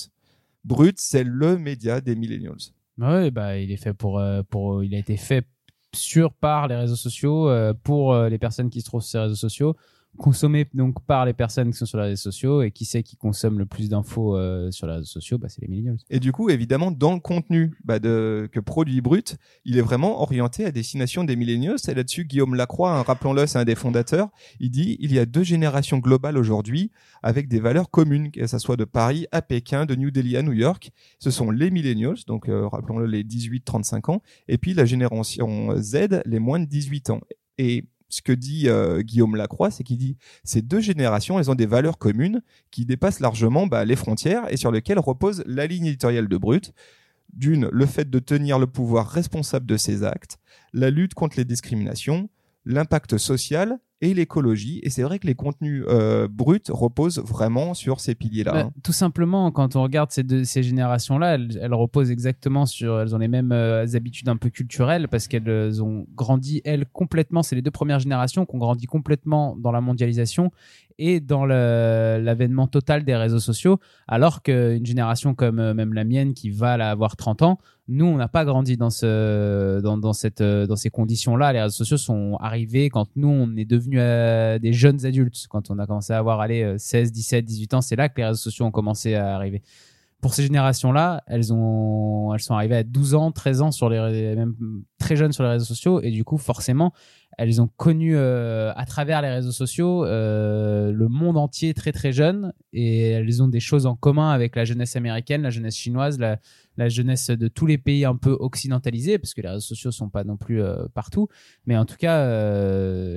Brut, 0.63 0.99
c'est 0.99 1.23
le 1.23 1.57
média 1.57 2.01
des 2.01 2.15
millennials. 2.15 2.57
Ouais, 2.99 3.31
bah, 3.31 3.57
il 3.57 3.71
est 3.71 3.77
fait 3.77 3.93
pour, 3.93 4.19
euh, 4.19 4.41
pour, 4.49 4.83
il 4.83 4.93
a 4.93 4.97
été 4.97 5.15
fait 5.15 5.45
sur 5.93 6.33
par 6.33 6.67
les 6.67 6.75
réseaux 6.75 6.95
sociaux 6.95 7.49
euh, 7.49 7.73
pour 7.73 8.13
euh, 8.13 8.29
les 8.29 8.37
personnes 8.37 8.69
qui 8.69 8.81
se 8.81 8.85
trouvent 8.85 9.01
sur 9.01 9.11
ces 9.11 9.19
réseaux 9.19 9.35
sociaux, 9.35 9.75
consommé 10.17 10.67
donc 10.73 11.01
par 11.05 11.25
les 11.25 11.33
personnes 11.33 11.71
qui 11.71 11.77
sont 11.77 11.85
sur 11.85 11.97
les 11.97 12.05
réseaux 12.05 12.31
sociaux 12.31 12.61
et 12.61 12.71
qui 12.71 12.85
sait 12.85 13.03
qui 13.03 13.15
consomme 13.15 13.57
le 13.57 13.65
plus 13.65 13.89
d'infos 13.89 14.35
euh, 14.35 14.71
sur 14.71 14.87
les 14.87 14.93
réseaux 14.93 15.05
sociaux, 15.05 15.37
bah, 15.37 15.47
c'est 15.49 15.61
les 15.61 15.67
millennials. 15.67 15.97
Et 16.09 16.19
du 16.19 16.31
coup, 16.31 16.49
évidemment, 16.49 16.91
dans 16.91 17.13
le 17.13 17.19
contenu 17.19 17.73
bah, 17.83 17.99
que 17.99 18.59
produit 18.59 19.01
Brut, 19.01 19.37
il 19.65 19.77
est 19.77 19.81
vraiment 19.81 20.21
orienté 20.21 20.65
à 20.65 20.71
destination 20.71 21.23
des 21.23 21.35
millennials. 21.35 21.77
Et 21.87 21.93
là-dessus, 21.93 22.25
Guillaume 22.25 22.55
Lacroix, 22.55 22.91
hein, 22.91 23.03
rappelons-le, 23.03 23.47
c'est 23.47 23.59
un 23.59 23.65
des 23.65 23.75
fondateurs, 23.75 24.29
il 24.59 24.71
dit 24.71 24.97
il 24.99 25.13
y 25.13 25.19
a 25.19 25.25
deux 25.25 25.43
générations 25.43 25.99
globales 25.99 26.37
aujourd'hui 26.37 26.91
avec 27.23 27.47
des 27.47 27.59
valeurs 27.59 27.89
communes, 27.89 28.31
que 28.31 28.45
ça 28.47 28.59
soit 28.59 28.77
de 28.77 28.85
Paris 28.85 29.27
à 29.31 29.41
Pékin, 29.41 29.85
de 29.85 29.95
New 29.95 30.11
Delhi 30.11 30.37
à 30.37 30.41
New 30.41 30.53
York. 30.53 30.91
Ce 31.19 31.31
sont 31.31 31.51
les 31.51 31.71
millennials, 31.71 32.17
donc 32.27 32.49
euh, 32.49 32.67
rappelons-le, 32.67 33.05
les 33.05 33.23
18-35 33.23 34.11
ans, 34.11 34.21
et 34.47 34.57
puis 34.57 34.73
la 34.73 34.85
génération 34.85 35.75
Z, 35.77 36.21
les 36.25 36.39
moins 36.39 36.59
de 36.59 36.65
18 36.65 37.09
ans. 37.11 37.21
Et 37.57 37.85
ce 38.09 38.21
que 38.21 38.31
dit 38.31 38.67
euh, 38.67 39.01
Guillaume 39.01 39.35
Lacroix, 39.35 39.71
c'est 39.71 39.83
qu'il 39.83 39.97
dit 39.97 40.17
ces 40.43 40.61
deux 40.61 40.81
générations, 40.81 41.39
elles 41.39 41.49
ont 41.49 41.55
des 41.55 41.65
valeurs 41.65 41.97
communes 41.97 42.41
qui 42.71 42.85
dépassent 42.85 43.19
largement 43.19 43.67
bah, 43.67 43.85
les 43.85 43.95
frontières 43.95 44.51
et 44.51 44.57
sur 44.57 44.71
lesquelles 44.71 44.99
repose 44.99 45.43
la 45.45 45.67
ligne 45.67 45.85
éditoriale 45.85 46.27
de 46.27 46.37
Brut. 46.37 46.73
D'une, 47.31 47.69
le 47.71 47.85
fait 47.85 48.09
de 48.09 48.17
tenir 48.17 48.57
le 48.57 48.65
pouvoir 48.65 49.07
responsable 49.07 49.67
de 49.67 49.77
ses 49.77 50.03
actes, 50.03 50.39
la 50.73 50.89
lutte 50.89 51.13
contre 51.13 51.37
les 51.37 51.45
discriminations, 51.45 52.27
l'impact 52.65 53.19
social 53.19 53.77
et 54.01 54.13
l'écologie. 54.13 54.79
Et 54.83 54.89
c'est 54.89 55.03
vrai 55.03 55.19
que 55.19 55.27
les 55.27 55.35
contenus 55.35 55.83
euh, 55.87 56.27
bruts 56.29 56.59
reposent 56.69 57.19
vraiment 57.19 57.73
sur 57.73 57.99
ces 57.99 58.15
piliers-là. 58.15 58.53
Bah, 58.53 58.59
hein. 58.67 58.71
tout 58.83 58.93
simplement, 58.93 59.51
quand 59.51 59.75
on 59.75 59.83
regarde 59.83 60.11
ces, 60.11 60.23
deux, 60.23 60.43
ces 60.43 60.63
générations-là, 60.63 61.35
elles, 61.35 61.59
elles 61.61 61.73
reposent 61.73 62.11
exactement 62.11 62.65
sur, 62.65 62.99
elles 62.99 63.13
ont 63.15 63.19
les 63.19 63.27
mêmes 63.27 63.51
euh, 63.51 63.85
habitudes 63.93 64.29
un 64.29 64.37
peu 64.37 64.49
culturelles 64.49 65.07
parce 65.07 65.27
qu'elles 65.27 65.83
ont 65.83 66.05
grandi 66.15 66.61
elles 66.63 66.85
complètement. 66.85 67.43
C'est 67.43 67.55
les 67.55 67.61
deux 67.61 67.71
premières 67.71 67.99
générations 67.99 68.45
qui 68.45 68.55
ont 68.55 68.59
grandi 68.59 68.85
complètement 68.85 69.55
dans 69.57 69.71
la 69.71 69.81
mondialisation 69.81 70.51
et 70.99 71.19
dans 71.19 71.45
l'avènement 71.45 72.67
total 72.67 73.03
des 73.03 73.15
réseaux 73.15 73.39
sociaux, 73.39 73.79
alors 74.07 74.43
qu'une 74.43 74.85
génération 74.85 75.33
comme 75.33 75.59
euh, 75.59 75.73
même 75.73 75.93
la 75.93 76.03
mienne 76.03 76.33
qui 76.33 76.51
va 76.51 76.73
avoir 76.73 77.15
30 77.15 77.41
ans, 77.41 77.59
nous, 77.89 78.05
on 78.05 78.17
n'a 78.17 78.27
pas 78.27 78.45
grandi 78.45 78.77
dans, 78.77 78.91
ce, 78.91 79.81
dans, 79.81 80.13
cette, 80.13 80.41
euh, 80.41 80.67
dans 80.67 80.75
ces 80.75 80.91
conditions-là. 80.91 81.51
Les 81.53 81.61
réseaux 81.61 81.75
sociaux 81.75 81.97
sont 81.97 82.37
arrivés 82.39 82.89
quand 82.89 83.07
nous, 83.15 83.29
on 83.29 83.55
est 83.57 83.65
devenus 83.65 83.99
euh, 83.99 84.59
des 84.59 84.73
jeunes 84.73 85.07
adultes. 85.07 85.47
Quand 85.49 85.71
on 85.71 85.79
a 85.79 85.87
commencé 85.87 86.13
à 86.13 86.19
avoir 86.19 86.39
allez, 86.39 86.61
euh, 86.61 86.77
16, 86.77 87.11
17, 87.11 87.43
18 87.43 87.73
ans, 87.73 87.81
c'est 87.81 87.95
là 87.95 88.07
que 88.07 88.17
les 88.17 88.25
réseaux 88.25 88.37
sociaux 88.37 88.65
ont 88.65 88.71
commencé 88.71 89.15
à 89.15 89.33
arriver. 89.35 89.63
Pour 90.21 90.35
ces 90.35 90.43
générations-là, 90.43 91.23
elles, 91.25 91.39
elles 91.39 91.43
sont 91.45 92.53
arrivées 92.53 92.75
à 92.75 92.83
12 92.83 93.15
ans, 93.15 93.31
13 93.31 93.61
ans, 93.63 93.71
sur 93.71 93.89
les, 93.89 94.35
même 94.35 94.53
très 94.99 95.15
jeunes 95.15 95.31
sur 95.31 95.43
les 95.43 95.49
réseaux 95.49 95.65
sociaux. 95.65 95.99
Et 96.01 96.11
du 96.11 96.23
coup, 96.23 96.37
forcément, 96.37 96.93
elles 97.39 97.61
ont 97.61 97.69
connu 97.77 98.17
euh, 98.17 98.73
à 98.75 98.85
travers 98.85 99.21
les 99.21 99.29
réseaux 99.29 99.53
sociaux 99.53 100.03
euh, 100.03 100.91
le 100.91 101.07
monde 101.07 101.37
entier 101.37 101.73
très 101.73 101.93
très 101.93 102.11
jeune. 102.11 102.51
Et 102.73 103.11
elles 103.11 103.41
ont 103.41 103.47
des 103.47 103.61
choses 103.61 103.85
en 103.85 103.95
commun 103.95 104.31
avec 104.31 104.57
la 104.57 104.65
jeunesse 104.65 104.97
américaine, 104.97 105.43
la 105.43 105.49
jeunesse 105.49 105.77
chinoise, 105.77 106.19
la, 106.19 106.37
jeunesse 106.89 107.29
de 107.29 107.47
tous 107.47 107.65
les 107.65 107.77
pays 107.77 108.03
un 108.03 108.17
peu 108.17 108.35
occidentalisés 108.41 109.19
parce 109.19 109.33
que 109.33 109.39
les 109.41 109.47
réseaux 109.47 109.61
sociaux 109.61 109.91
sont 109.91 110.09
pas 110.09 110.25
non 110.25 110.35
plus 110.35 110.61
euh, 110.61 110.85
partout. 110.93 111.29
Mais 111.65 111.77
en 111.77 111.85
tout 111.85 111.95
cas 111.95 112.27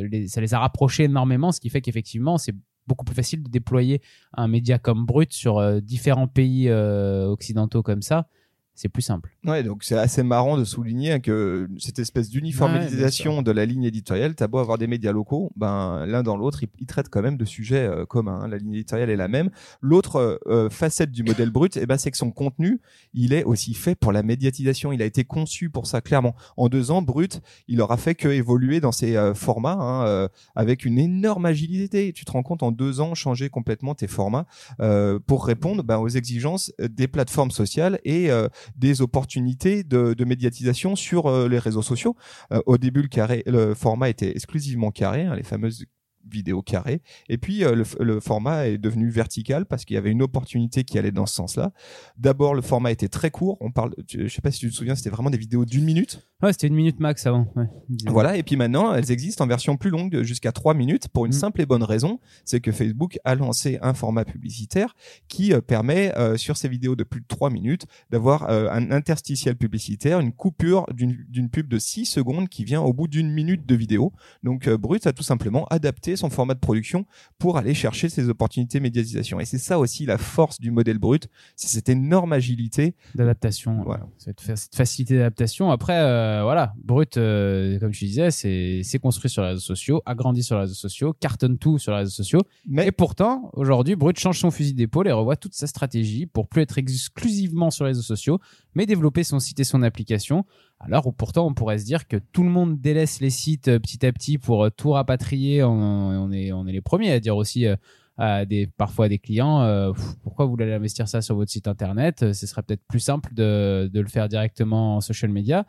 les- 0.04 0.28
ça 0.28 0.40
les 0.40 0.54
a 0.54 0.60
rapprochés 0.60 1.04
énormément 1.04 1.50
ce 1.50 1.58
qui 1.58 1.68
fait 1.68 1.80
qu'effectivement 1.80 2.38
c'est 2.38 2.54
beaucoup 2.86 3.04
plus 3.04 3.16
facile 3.16 3.42
de 3.42 3.50
déployer 3.50 4.02
un 4.34 4.46
média 4.46 4.78
comme 4.78 5.04
Brut 5.04 5.32
sur 5.32 5.82
différents 5.82 6.28
pays 6.28 6.70
occidentaux 6.70 7.82
comme 7.82 8.02
ça 8.02 8.28
c'est 8.74 8.88
plus 8.88 9.02
simple 9.02 9.30
Ouais, 9.44 9.62
donc 9.62 9.84
c'est 9.84 9.96
assez 9.98 10.22
marrant 10.22 10.56
de 10.56 10.64
souligner 10.64 11.20
que 11.20 11.68
cette 11.78 11.98
espèce 11.98 12.30
d'uniformisation 12.30 13.42
de 13.42 13.50
la 13.50 13.64
ligne 13.66 13.84
éditoriale, 13.84 14.34
t'as 14.34 14.46
beau 14.46 14.58
avoir 14.58 14.78
des 14.78 14.86
médias 14.86 15.12
locaux, 15.12 15.52
ben 15.56 16.06
l'un 16.06 16.22
dans 16.22 16.36
l'autre, 16.36 16.62
ils, 16.62 16.68
ils 16.78 16.86
traitent 16.86 17.08
quand 17.08 17.22
même 17.22 17.36
de 17.36 17.44
sujets 17.44 17.86
euh, 17.86 18.06
communs. 18.06 18.40
hein. 18.42 18.48
La 18.48 18.58
ligne 18.58 18.74
éditoriale 18.74 19.10
est 19.10 19.16
la 19.16 19.28
même. 19.28 19.50
L'autre 19.80 20.40
euh, 20.46 20.70
facette 20.70 21.10
du 21.10 21.22
modèle 21.22 21.50
brut, 21.50 21.76
eh 21.76 21.86
ben 21.86 21.98
c'est 21.98 22.10
que 22.10 22.16
son 22.16 22.30
contenu, 22.30 22.80
il 23.14 23.32
est 23.32 23.44
aussi 23.44 23.74
fait 23.74 23.94
pour 23.94 24.12
la 24.12 24.22
médiatisation. 24.22 24.92
Il 24.92 25.02
a 25.02 25.04
été 25.04 25.24
conçu 25.24 25.70
pour 25.70 25.86
ça 25.86 26.00
clairement. 26.00 26.34
En 26.56 26.68
deux 26.68 26.90
ans, 26.90 27.02
brut, 27.02 27.40
il 27.68 27.80
aura 27.80 27.96
fait 27.96 28.14
que 28.14 28.28
évoluer 28.28 28.80
dans 28.80 28.92
ses 28.92 29.16
euh, 29.16 29.34
formats 29.34 29.72
hein, 29.78 30.06
euh, 30.06 30.28
avec 30.54 30.84
une 30.84 30.98
énorme 30.98 31.46
agilité. 31.46 32.12
Tu 32.12 32.24
te 32.24 32.32
rends 32.32 32.42
compte 32.42 32.62
en 32.62 32.72
deux 32.72 33.00
ans 33.00 33.14
changer 33.14 33.48
complètement 33.50 33.94
tes 33.94 34.06
formats 34.08 34.46
euh, 34.80 35.18
pour 35.26 35.46
répondre 35.46 35.82
ben, 35.82 35.98
aux 35.98 36.08
exigences 36.08 36.72
des 36.78 37.08
plateformes 37.08 37.50
sociales 37.50 37.98
et 38.04 38.30
euh, 38.30 38.48
des 38.76 39.02
opportunités 39.02 39.84
de, 39.84 40.14
de 40.14 40.24
médiatisation 40.24 40.96
sur 40.96 41.26
euh, 41.26 41.48
les 41.48 41.58
réseaux 41.58 41.82
sociaux. 41.82 42.16
Euh, 42.52 42.60
au 42.66 42.78
début, 42.78 43.02
le 43.02 43.08
carré, 43.08 43.42
le 43.46 43.74
format 43.74 44.08
était 44.08 44.30
exclusivement 44.30 44.90
carré, 44.90 45.24
hein, 45.24 45.34
les 45.36 45.42
fameuses 45.42 45.84
vidéo 46.30 46.62
carré. 46.62 47.02
Et 47.28 47.38
puis 47.38 47.64
euh, 47.64 47.74
le, 47.74 47.84
le, 48.00 48.20
format 48.20 48.66
est 48.68 48.78
devenu 48.78 49.10
vertical 49.10 49.66
parce 49.66 49.84
qu'il 49.84 49.94
y 49.94 49.98
avait 49.98 50.10
une 50.10 50.22
opportunité 50.22 50.84
qui 50.84 50.98
allait 50.98 51.10
dans 51.10 51.26
ce 51.26 51.34
sens-là. 51.34 51.72
D'abord, 52.16 52.54
le 52.54 52.62
format 52.62 52.90
était 52.90 53.08
très 53.08 53.30
court. 53.30 53.56
On 53.60 53.70
parle, 53.70 53.94
je 54.08 54.28
sais 54.28 54.40
pas 54.40 54.50
si 54.50 54.60
tu 54.60 54.70
te 54.70 54.74
souviens, 54.74 54.94
c'était 54.94 55.10
vraiment 55.10 55.30
des 55.30 55.38
vidéos 55.38 55.64
d'une 55.64 55.84
minute. 55.84 56.26
Ouais, 56.42 56.52
c'était 56.52 56.66
une 56.66 56.74
minute 56.74 56.98
max 56.98 57.24
avant. 57.26 57.52
Ouais. 57.54 57.66
Voilà. 58.06 58.36
Et 58.36 58.42
puis 58.42 58.56
maintenant, 58.56 58.92
elles 58.94 59.12
existent 59.12 59.44
en 59.44 59.46
version 59.46 59.76
plus 59.76 59.90
longue, 59.90 60.22
jusqu'à 60.22 60.50
trois 60.50 60.74
minutes, 60.74 61.08
pour 61.08 61.24
une 61.24 61.32
Mm. 61.32 61.34
simple 61.34 61.60
et 61.60 61.66
bonne 61.66 61.84
raison, 61.84 62.18
c'est 62.44 62.60
que 62.60 62.72
Facebook 62.72 63.18
a 63.24 63.34
lancé 63.36 63.78
un 63.80 63.94
format 63.94 64.24
publicitaire 64.24 64.94
qui 65.28 65.52
euh, 65.52 65.60
permet 65.60 66.12
euh, 66.18 66.36
sur 66.36 66.56
ces 66.56 66.68
vidéos 66.68 66.96
de 66.96 67.04
plus 67.04 67.20
de 67.20 67.26
trois 67.26 67.50
minutes 67.50 67.86
d'avoir 68.10 68.50
un 68.50 68.90
interstitiel 68.90 69.56
publicitaire, 69.56 70.20
une 70.20 70.32
coupure 70.32 70.86
d'une 70.92 71.48
pub 71.50 71.68
de 71.68 71.78
6 71.78 72.06
secondes 72.06 72.48
qui 72.48 72.64
vient 72.64 72.80
au 72.80 72.92
bout 72.92 73.08
d'une 73.08 73.30
minute 73.30 73.66
de 73.66 73.74
vidéo. 73.74 74.12
Donc 74.42 74.68
Brut 74.68 75.06
a 75.06 75.12
tout 75.12 75.22
simplement 75.22 75.64
adapté 75.66 76.11
son 76.16 76.30
format 76.30 76.54
de 76.54 76.58
production 76.60 77.04
pour 77.38 77.56
aller 77.56 77.74
chercher 77.74 78.08
ces 78.08 78.28
opportunités 78.28 78.78
de 78.78 78.82
médiatisation. 78.82 79.40
Et 79.40 79.44
c'est 79.44 79.58
ça 79.58 79.78
aussi 79.78 80.06
la 80.06 80.18
force 80.18 80.58
du 80.60 80.70
modèle 80.70 80.98
Brut, 80.98 81.28
c'est 81.56 81.68
cette 81.68 81.88
énorme 81.88 82.32
agilité. 82.32 82.94
d'adaptation. 83.14 83.82
Voilà. 83.84 84.06
Cette, 84.18 84.40
fa- 84.40 84.56
cette 84.56 84.74
facilité 84.74 85.14
d'adaptation. 85.16 85.70
Après, 85.70 85.96
euh, 85.98 86.42
voilà, 86.42 86.74
Brut, 86.82 87.16
euh, 87.16 87.78
comme 87.78 87.92
tu 87.92 88.04
disais, 88.04 88.30
c'est 88.30 88.98
construit 89.00 89.30
sur 89.30 89.42
les 89.42 89.48
réseaux 89.48 89.60
sociaux, 89.60 90.02
a 90.06 90.14
grandi 90.14 90.42
sur 90.42 90.56
les 90.56 90.62
réseaux 90.62 90.74
sociaux, 90.74 91.12
cartonne 91.18 91.58
tout 91.58 91.78
sur 91.78 91.92
les 91.92 91.98
réseaux 91.98 92.10
sociaux. 92.10 92.40
Mais 92.66 92.86
Et 92.86 92.92
pourtant, 92.92 93.50
aujourd'hui, 93.54 93.96
Brut 93.96 94.18
change 94.18 94.38
son 94.38 94.50
fusil 94.50 94.74
d'épaule 94.74 95.08
et 95.08 95.12
revoit 95.12 95.36
toute 95.36 95.54
sa 95.54 95.66
stratégie 95.66 96.26
pour 96.26 96.48
plus 96.48 96.62
être 96.62 96.78
exclusivement 96.78 97.70
sur 97.70 97.84
les 97.84 97.90
réseaux 97.90 98.02
sociaux, 98.02 98.38
mais 98.74 98.86
développer 98.86 99.24
son 99.24 99.38
site 99.40 99.60
et 99.60 99.64
son 99.64 99.82
application. 99.82 100.44
Alors 100.84 101.06
où 101.06 101.12
pourtant, 101.12 101.46
on 101.46 101.54
pourrait 101.54 101.78
se 101.78 101.84
dire 101.84 102.08
que 102.08 102.16
tout 102.16 102.42
le 102.42 102.50
monde 102.50 102.80
délaisse 102.80 103.20
les 103.20 103.30
sites 103.30 103.68
euh, 103.68 103.78
petit 103.78 104.04
à 104.04 104.12
petit 104.12 104.38
pour 104.38 104.64
euh, 104.64 104.70
tout 104.70 104.90
rapatrier. 104.90 105.62
On, 105.62 106.30
est, 106.32 106.52
on 106.52 106.66
est 106.66 106.72
les 106.72 106.80
premiers 106.80 107.12
à 107.12 107.20
dire 107.20 107.36
aussi 107.36 107.66
euh, 107.66 107.76
à 108.18 108.44
des, 108.44 108.66
parfois 108.66 109.06
à 109.06 109.08
des 109.08 109.18
clients, 109.18 109.92
pourquoi 110.22 110.44
vous 110.44 110.50
voulez 110.50 110.70
investir 110.70 111.08
ça 111.08 111.22
sur 111.22 111.34
votre 111.34 111.50
site 111.50 111.66
internet? 111.66 112.32
Ce 112.34 112.46
serait 112.46 112.62
peut-être 112.62 112.84
plus 112.86 113.00
simple 113.00 113.32
de, 113.32 113.90
de 113.90 114.00
le 114.00 114.06
faire 114.06 114.28
directement 114.28 114.96
en 114.96 115.00
social 115.00 115.30
media. 115.30 115.64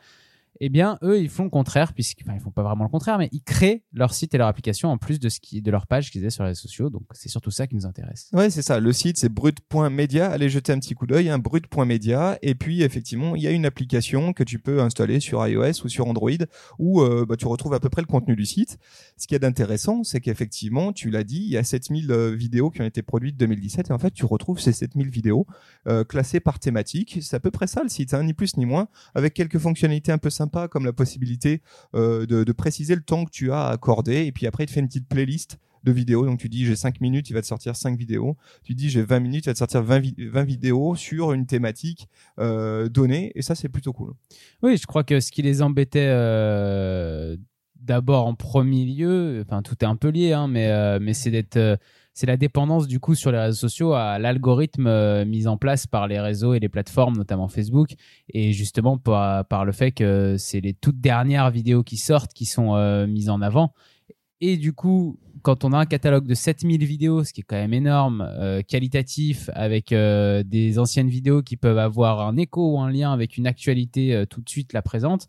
Eh 0.66 0.70
bien, 0.70 0.98
eux, 1.04 1.20
ils 1.20 1.28
font 1.28 1.44
le 1.44 1.50
contraire, 1.50 1.92
puisqu'ils 1.92 2.24
enfin, 2.24 2.38
ils 2.38 2.42
font 2.42 2.50
pas 2.50 2.64
vraiment 2.64 2.86
le 2.86 2.90
contraire, 2.90 3.18
mais 3.18 3.28
ils 3.34 3.44
créent 3.44 3.84
leur 3.92 4.14
site 4.14 4.34
et 4.34 4.38
leur 4.38 4.48
application 4.48 4.92
en 4.92 4.98
plus 4.98 5.20
de 5.20 5.28
ce 5.28 5.42
qui, 5.42 5.62
de 5.62 5.70
leur 5.70 5.88
page 5.88 6.10
qu'ils 6.10 6.22
avaient 6.22 6.30
sur 6.30 6.44
les 6.44 6.52
réseaux 6.52 6.62
sociaux. 6.62 6.90
Donc, 6.90 7.04
c'est 7.12 7.28
surtout 7.28 7.52
ça 7.52 7.68
qui 7.68 7.76
nous 7.76 7.86
intéresse. 7.86 8.30
Ouais, 8.32 8.50
c'est 8.50 8.62
ça. 8.62 8.80
Le 8.80 8.94
site, 8.94 9.18
c'est 9.18 9.28
brut.media. 9.28 10.32
Allez 10.32 10.48
jeter 10.48 10.72
un 10.72 10.80
petit 10.80 10.94
coup 10.94 11.06
d'œil, 11.06 11.28
hein, 11.28 11.38
brut.media. 11.38 12.40
Et 12.42 12.56
puis, 12.56 12.82
effectivement, 12.82 13.36
il 13.36 13.42
y 13.42 13.48
a 13.48 13.52
une 13.52 13.66
application 13.66 14.32
que 14.32 14.42
tu 14.42 14.58
peux 14.58 14.82
installer 14.82 15.20
sur 15.20 15.46
iOS 15.46 15.84
ou 15.84 15.90
sur 15.90 16.08
Android 16.08 16.32
où 16.80 17.02
euh, 17.02 17.26
bah, 17.28 17.36
tu 17.36 17.46
retrouves 17.46 17.74
à 17.74 17.82
peu 17.82 17.90
près 17.90 18.02
le 18.02 18.08
contenu 18.08 18.38
du 18.38 18.46
site. 18.46 18.78
Ce 19.18 19.28
qu'il 19.28 19.36
y 19.36 19.36
a 19.36 19.40
d'intéressant, 19.40 20.06
c'est 20.06 20.22
qu'effectivement, 20.22 20.94
tu 20.94 21.10
l'as 21.10 21.26
dit, 21.26 21.42
il 21.42 21.50
y 21.50 21.58
a 21.58 21.66
7000 21.66 22.10
euh, 22.10 22.34
vidéos 22.34 22.70
qui 22.70 22.80
ont 22.80 22.86
été 22.86 23.02
produites 23.02 23.36
2017. 23.36 23.90
Et 23.90 23.92
en 23.92 24.00
fait, 24.00 24.12
tu 24.12 24.24
retrouves 24.24 24.62
ces 24.62 24.72
7000 24.72 25.10
vidéos 25.10 25.46
euh, 25.90 26.06
classées 26.06 26.40
par 26.40 26.60
thématique. 26.60 27.18
C'est 27.22 27.36
à 27.36 27.42
peu 27.42 27.52
près 27.52 27.68
ça 27.68 27.84
le 27.84 27.90
site, 27.90 28.14
hein, 28.14 28.24
ni 28.24 28.34
plus 28.34 28.56
ni 28.56 28.66
moins, 28.66 28.88
avec 29.14 29.34
quelques 29.34 29.60
fonctionnalités 29.60 30.14
un 30.14 30.18
peu 30.18 30.30
sympas 30.30 30.53
comme 30.70 30.86
la 30.86 30.94
possibilité 30.94 31.62
euh, 31.96 32.26
de, 32.26 32.52
préciser 32.52 32.96
le 32.96 33.02
temps 33.02 33.26
que 33.26 33.32
tu 33.32 33.52
as 33.52 33.68
à 33.68 33.72
accorder. 33.72 34.26
Et 34.26 34.32
puis 34.32 34.48
après, 34.48 34.64
il 34.64 34.68
te 34.68 34.72
fait 34.72 34.80
une 34.80 34.88
petite 34.88 35.08
playlist 35.08 35.58
de 35.84 35.92
vidéos. 35.92 36.26
Donc 36.26 36.40
tu 36.40 36.50
dis 36.50 36.66
j'ai 36.66 36.76
5 36.76 37.02
minutes, 37.02 37.30
il 37.30 37.34
va 37.34 37.42
te 37.42 37.48
sortir 37.48 37.76
5 37.76 37.98
vidéos. 37.98 38.38
Tu 38.64 38.74
dis 38.74 38.90
j'ai 38.90 39.02
20 39.02 39.20
minutes, 39.20 39.46
il 39.46 39.50
va 39.50 39.54
te 39.54 39.60
sortir 39.60 39.84
20, 39.84 40.00
vi- 40.00 40.16
20 40.18 40.44
vidéos 40.44 40.96
sur 40.96 41.34
une 41.34 41.46
thématique 41.46 42.08
euh, 42.40 42.88
donnée. 42.88 43.32
Et 43.36 43.42
ça, 43.42 43.56
c'est 43.56 43.70
plutôt 43.70 43.92
cool. 43.94 44.14
Oui, 44.62 44.78
je 44.78 44.86
crois 44.86 45.04
que 45.04 45.20
ce 45.20 45.32
qui 45.32 45.42
les 45.42 45.62
embêtait 45.62 46.08
euh, 46.08 47.36
d'abord 47.84 48.28
en 48.28 48.36
premier 48.36 48.86
lieu, 48.86 49.44
enfin 49.46 49.62
tout 49.62 49.76
est 49.82 49.86
un 49.86 49.96
peu 49.96 50.10
lié, 50.10 50.34
hein, 50.34 50.48
mais, 50.48 50.68
euh, 50.70 51.00
euh, 51.56 51.78
c'est 52.14 52.28
la 52.28 52.38
dépendance 52.38 52.88
du 52.88 53.00
coup 53.00 53.16
sur 53.16 53.32
les 53.32 53.40
réseaux 53.40 53.58
sociaux 53.58 53.94
à 53.94 54.20
l'algorithme 54.20 54.88
euh, 54.88 55.26
mis 55.26 55.48
en 55.48 55.58
place 55.58 55.88
par 55.88 56.08
les 56.08 56.20
réseaux 56.20 56.54
et 56.54 56.60
les 56.60 56.70
plateformes, 56.70 57.18
notamment 57.18 57.48
Facebook, 57.48 57.96
et 58.30 58.54
justement 58.54 58.98
par, 58.98 59.66
le 59.66 59.72
fait 59.72 59.92
que 59.92 60.36
c'est 60.38 60.62
les 60.62 60.74
toutes 60.74 61.00
dernières 61.00 61.50
vidéos 61.52 61.84
qui 61.84 61.98
sortent 61.98 62.34
qui 62.34 62.46
sont 62.46 62.76
mises 63.08 63.30
en 63.30 63.42
avant. 63.42 63.74
Et 64.42 64.58
du 64.58 64.74
coup, 64.74 65.18
quand 65.42 65.64
on 65.64 65.72
a 65.72 65.78
un 65.78 65.86
catalogue 65.86 66.28
de 66.28 66.34
7000 66.34 66.86
vidéos, 66.86 67.24
ce 67.24 67.32
qui 67.34 67.42
est 67.42 67.46
quand 67.46 67.56
même 67.56 67.74
énorme, 67.74 68.30
qualitatif, 68.68 69.50
avec 69.54 69.90
des 69.92 70.80
anciennes 70.80 71.08
vidéos 71.08 71.42
qui 71.42 71.56
peuvent 71.56 71.78
avoir 71.78 72.22
un 72.28 72.36
écho 72.38 72.74
ou 72.74 72.80
un 72.80 72.92
lien 72.92 73.14
avec 73.14 73.38
une 73.38 73.48
actualité 73.48 74.26
tout 74.30 74.42
de 74.42 74.50
suite 74.50 74.74
la 74.74 74.82
présente, 74.82 75.28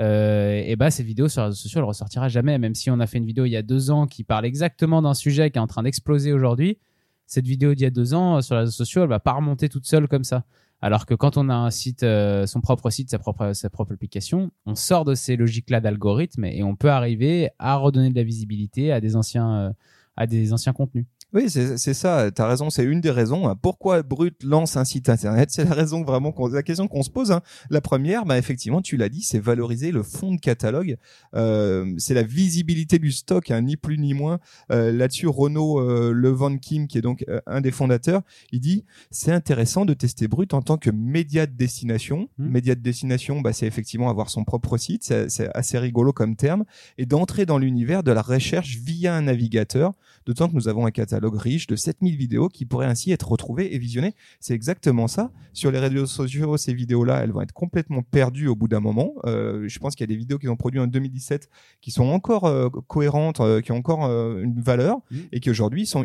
euh, 0.00 0.62
et 0.64 0.76
bah 0.76 0.90
cette 0.90 1.06
vidéo 1.06 1.28
sur 1.28 1.42
les 1.42 1.46
réseaux 1.46 1.56
sociaux, 1.56 1.80
elle 1.80 1.86
ressortira 1.86 2.28
jamais. 2.28 2.58
Même 2.58 2.74
si 2.74 2.90
on 2.90 3.00
a 3.00 3.06
fait 3.06 3.18
une 3.18 3.26
vidéo 3.26 3.44
il 3.44 3.50
y 3.50 3.56
a 3.56 3.62
deux 3.62 3.90
ans 3.90 4.06
qui 4.06 4.24
parle 4.24 4.44
exactement 4.44 5.02
d'un 5.02 5.14
sujet 5.14 5.50
qui 5.50 5.58
est 5.58 5.60
en 5.60 5.66
train 5.66 5.82
d'exploser 5.82 6.32
aujourd'hui, 6.32 6.78
cette 7.26 7.46
vidéo 7.46 7.74
d'il 7.74 7.84
y 7.84 7.86
a 7.86 7.90
deux 7.90 8.14
ans 8.14 8.36
euh, 8.36 8.40
sur 8.40 8.54
les 8.54 8.60
réseaux 8.62 8.72
sociaux, 8.72 9.02
elle 9.02 9.08
va 9.08 9.20
pas 9.20 9.32
remonter 9.32 9.68
toute 9.68 9.86
seule 9.86 10.08
comme 10.08 10.24
ça. 10.24 10.44
Alors 10.82 11.06
que 11.06 11.14
quand 11.14 11.38
on 11.38 11.48
a 11.48 11.54
un 11.54 11.70
site, 11.70 12.02
euh, 12.02 12.46
son 12.46 12.60
propre 12.60 12.90
site, 12.90 13.08
sa 13.10 13.18
propre, 13.18 13.50
application, 13.90 14.50
on 14.66 14.74
sort 14.74 15.04
de 15.04 15.14
ces 15.14 15.36
logiques-là 15.36 15.80
d'algorithme 15.80 16.44
et 16.44 16.62
on 16.62 16.76
peut 16.76 16.90
arriver 16.90 17.48
à 17.58 17.76
redonner 17.76 18.10
de 18.10 18.16
la 18.16 18.22
visibilité 18.22 18.92
à 18.92 19.00
des 19.00 19.16
anciens, 19.16 19.72
à 20.16 20.26
des 20.26 20.52
anciens 20.52 20.74
contenus. 20.74 21.06
Oui, 21.36 21.50
c'est 21.50 21.92
ça. 21.92 22.30
T'as 22.30 22.48
raison. 22.48 22.70
C'est 22.70 22.82
une 22.84 23.02
des 23.02 23.10
raisons. 23.10 23.46
hein. 23.46 23.56
Pourquoi 23.60 24.02
Brut 24.02 24.42
lance 24.42 24.78
un 24.78 24.86
site 24.86 25.10
internet? 25.10 25.50
C'est 25.52 25.64
la 25.64 25.74
raison 25.74 26.02
vraiment 26.02 26.32
qu'on, 26.32 26.46
la 26.48 26.62
question 26.62 26.88
qu'on 26.88 27.02
se 27.02 27.10
pose. 27.10 27.30
hein. 27.30 27.42
La 27.68 27.82
première, 27.82 28.24
bah 28.24 28.38
effectivement, 28.38 28.80
tu 28.80 28.96
l'as 28.96 29.10
dit, 29.10 29.20
c'est 29.20 29.38
valoriser 29.38 29.92
le 29.92 30.02
fond 30.02 30.32
de 30.34 30.40
catalogue. 30.40 30.96
Euh, 31.34 31.92
c'est 31.98 32.14
la 32.14 32.22
visibilité 32.22 32.98
du 32.98 33.12
stock, 33.12 33.50
hein, 33.50 33.60
ni 33.60 33.76
plus 33.76 33.98
ni 33.98 34.14
moins. 34.14 34.38
Euh, 34.72 34.90
Là-dessus, 34.92 35.26
Renaud 35.26 35.78
euh, 35.78 36.10
Levan 36.14 36.56
Kim, 36.58 36.86
qui 36.88 36.96
est 36.96 37.02
donc 37.02 37.22
euh, 37.28 37.38
un 37.46 37.60
des 37.60 37.70
fondateurs, 37.70 38.22
il 38.50 38.60
dit 38.60 38.86
c'est 39.10 39.32
intéressant 39.32 39.84
de 39.84 39.92
tester 39.92 40.28
Brut 40.28 40.54
en 40.54 40.62
tant 40.62 40.78
que 40.78 40.88
média 40.88 41.44
de 41.46 41.52
destination. 41.52 42.30
Mhm. 42.38 42.48
Média 42.50 42.74
de 42.74 42.80
destination, 42.80 43.42
bah, 43.42 43.52
c'est 43.52 43.66
effectivement 43.66 44.08
avoir 44.08 44.30
son 44.30 44.44
propre 44.44 44.78
site. 44.78 45.04
C'est 45.04 45.28
c'est 45.28 45.50
assez 45.54 45.78
rigolo 45.78 46.14
comme 46.14 46.34
terme 46.34 46.64
et 46.96 47.04
d'entrer 47.04 47.44
dans 47.44 47.58
l'univers 47.58 48.02
de 48.02 48.10
la 48.12 48.22
recherche 48.22 48.76
via 48.78 49.14
un 49.14 49.22
navigateur. 49.22 49.92
D'autant 50.24 50.48
que 50.48 50.54
nous 50.54 50.68
avons 50.68 50.86
un 50.86 50.90
catalogue 50.90 51.25
riche 51.34 51.66
de 51.66 51.76
7000 51.76 52.16
vidéos 52.16 52.48
qui 52.48 52.64
pourraient 52.64 52.86
ainsi 52.86 53.12
être 53.12 53.28
retrouvées 53.28 53.74
et 53.74 53.78
visionnées. 53.78 54.14
C'est 54.40 54.54
exactement 54.54 55.08
ça. 55.08 55.32
Sur 55.52 55.70
les 55.70 55.78
réseaux 55.78 56.06
sociaux, 56.06 56.56
ces 56.56 56.74
vidéos-là, 56.74 57.22
elles 57.24 57.32
vont 57.32 57.40
être 57.40 57.52
complètement 57.52 58.02
perdues 58.02 58.48
au 58.48 58.54
bout 58.54 58.68
d'un 58.68 58.80
moment. 58.80 59.14
Euh, 59.24 59.66
je 59.66 59.78
pense 59.78 59.94
qu'il 59.94 60.04
y 60.04 60.08
a 60.08 60.12
des 60.14 60.16
vidéos 60.18 60.38
qu'ils 60.38 60.50
ont 60.50 60.56
produites 60.56 60.80
en 60.82 60.86
2017 60.86 61.48
qui 61.80 61.90
sont 61.90 62.04
encore 62.04 62.44
euh, 62.44 62.68
cohérentes, 62.86 63.40
euh, 63.40 63.60
qui 63.60 63.72
ont 63.72 63.76
encore 63.76 64.04
euh, 64.04 64.42
une 64.42 64.60
valeur 64.60 64.96
Mhm. 65.10 65.20
et 65.32 65.40
qui 65.40 65.50
aujourd'hui 65.50 65.86
sont, 65.86 66.04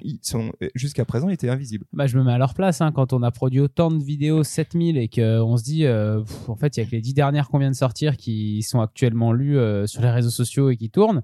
jusqu'à 0.75 1.05
présent 1.05 1.29
étaient 1.29 1.49
invisibles. 1.49 1.85
Bah, 1.93 2.07
je 2.07 2.17
me 2.17 2.23
mets 2.23 2.33
à 2.33 2.37
leur 2.37 2.53
place 2.53 2.81
hein, 2.81 2.91
quand 2.91 3.13
on 3.13 3.23
a 3.23 3.31
produit 3.31 3.59
autant 3.59 3.91
de 3.91 4.03
vidéos, 4.03 4.43
7000, 4.43 4.97
et 4.97 5.07
qu'on 5.07 5.57
se 5.57 5.63
dit, 5.63 5.85
euh, 5.85 6.21
pff, 6.21 6.49
en 6.49 6.55
fait, 6.55 6.77
il 6.77 6.79
y 6.81 6.83
a 6.83 6.85
que 6.85 6.91
les 6.91 7.01
dix 7.01 7.13
dernières 7.13 7.49
qu'on 7.49 7.59
vient 7.59 7.71
de 7.71 7.75
sortir 7.75 8.17
qui 8.17 8.63
sont 8.63 8.81
actuellement 8.81 9.33
lues 9.33 9.57
euh, 9.57 9.87
sur 9.87 10.01
les 10.01 10.09
réseaux 10.09 10.29
sociaux 10.29 10.69
et 10.69 10.77
qui 10.77 10.89
tournent. 10.89 11.23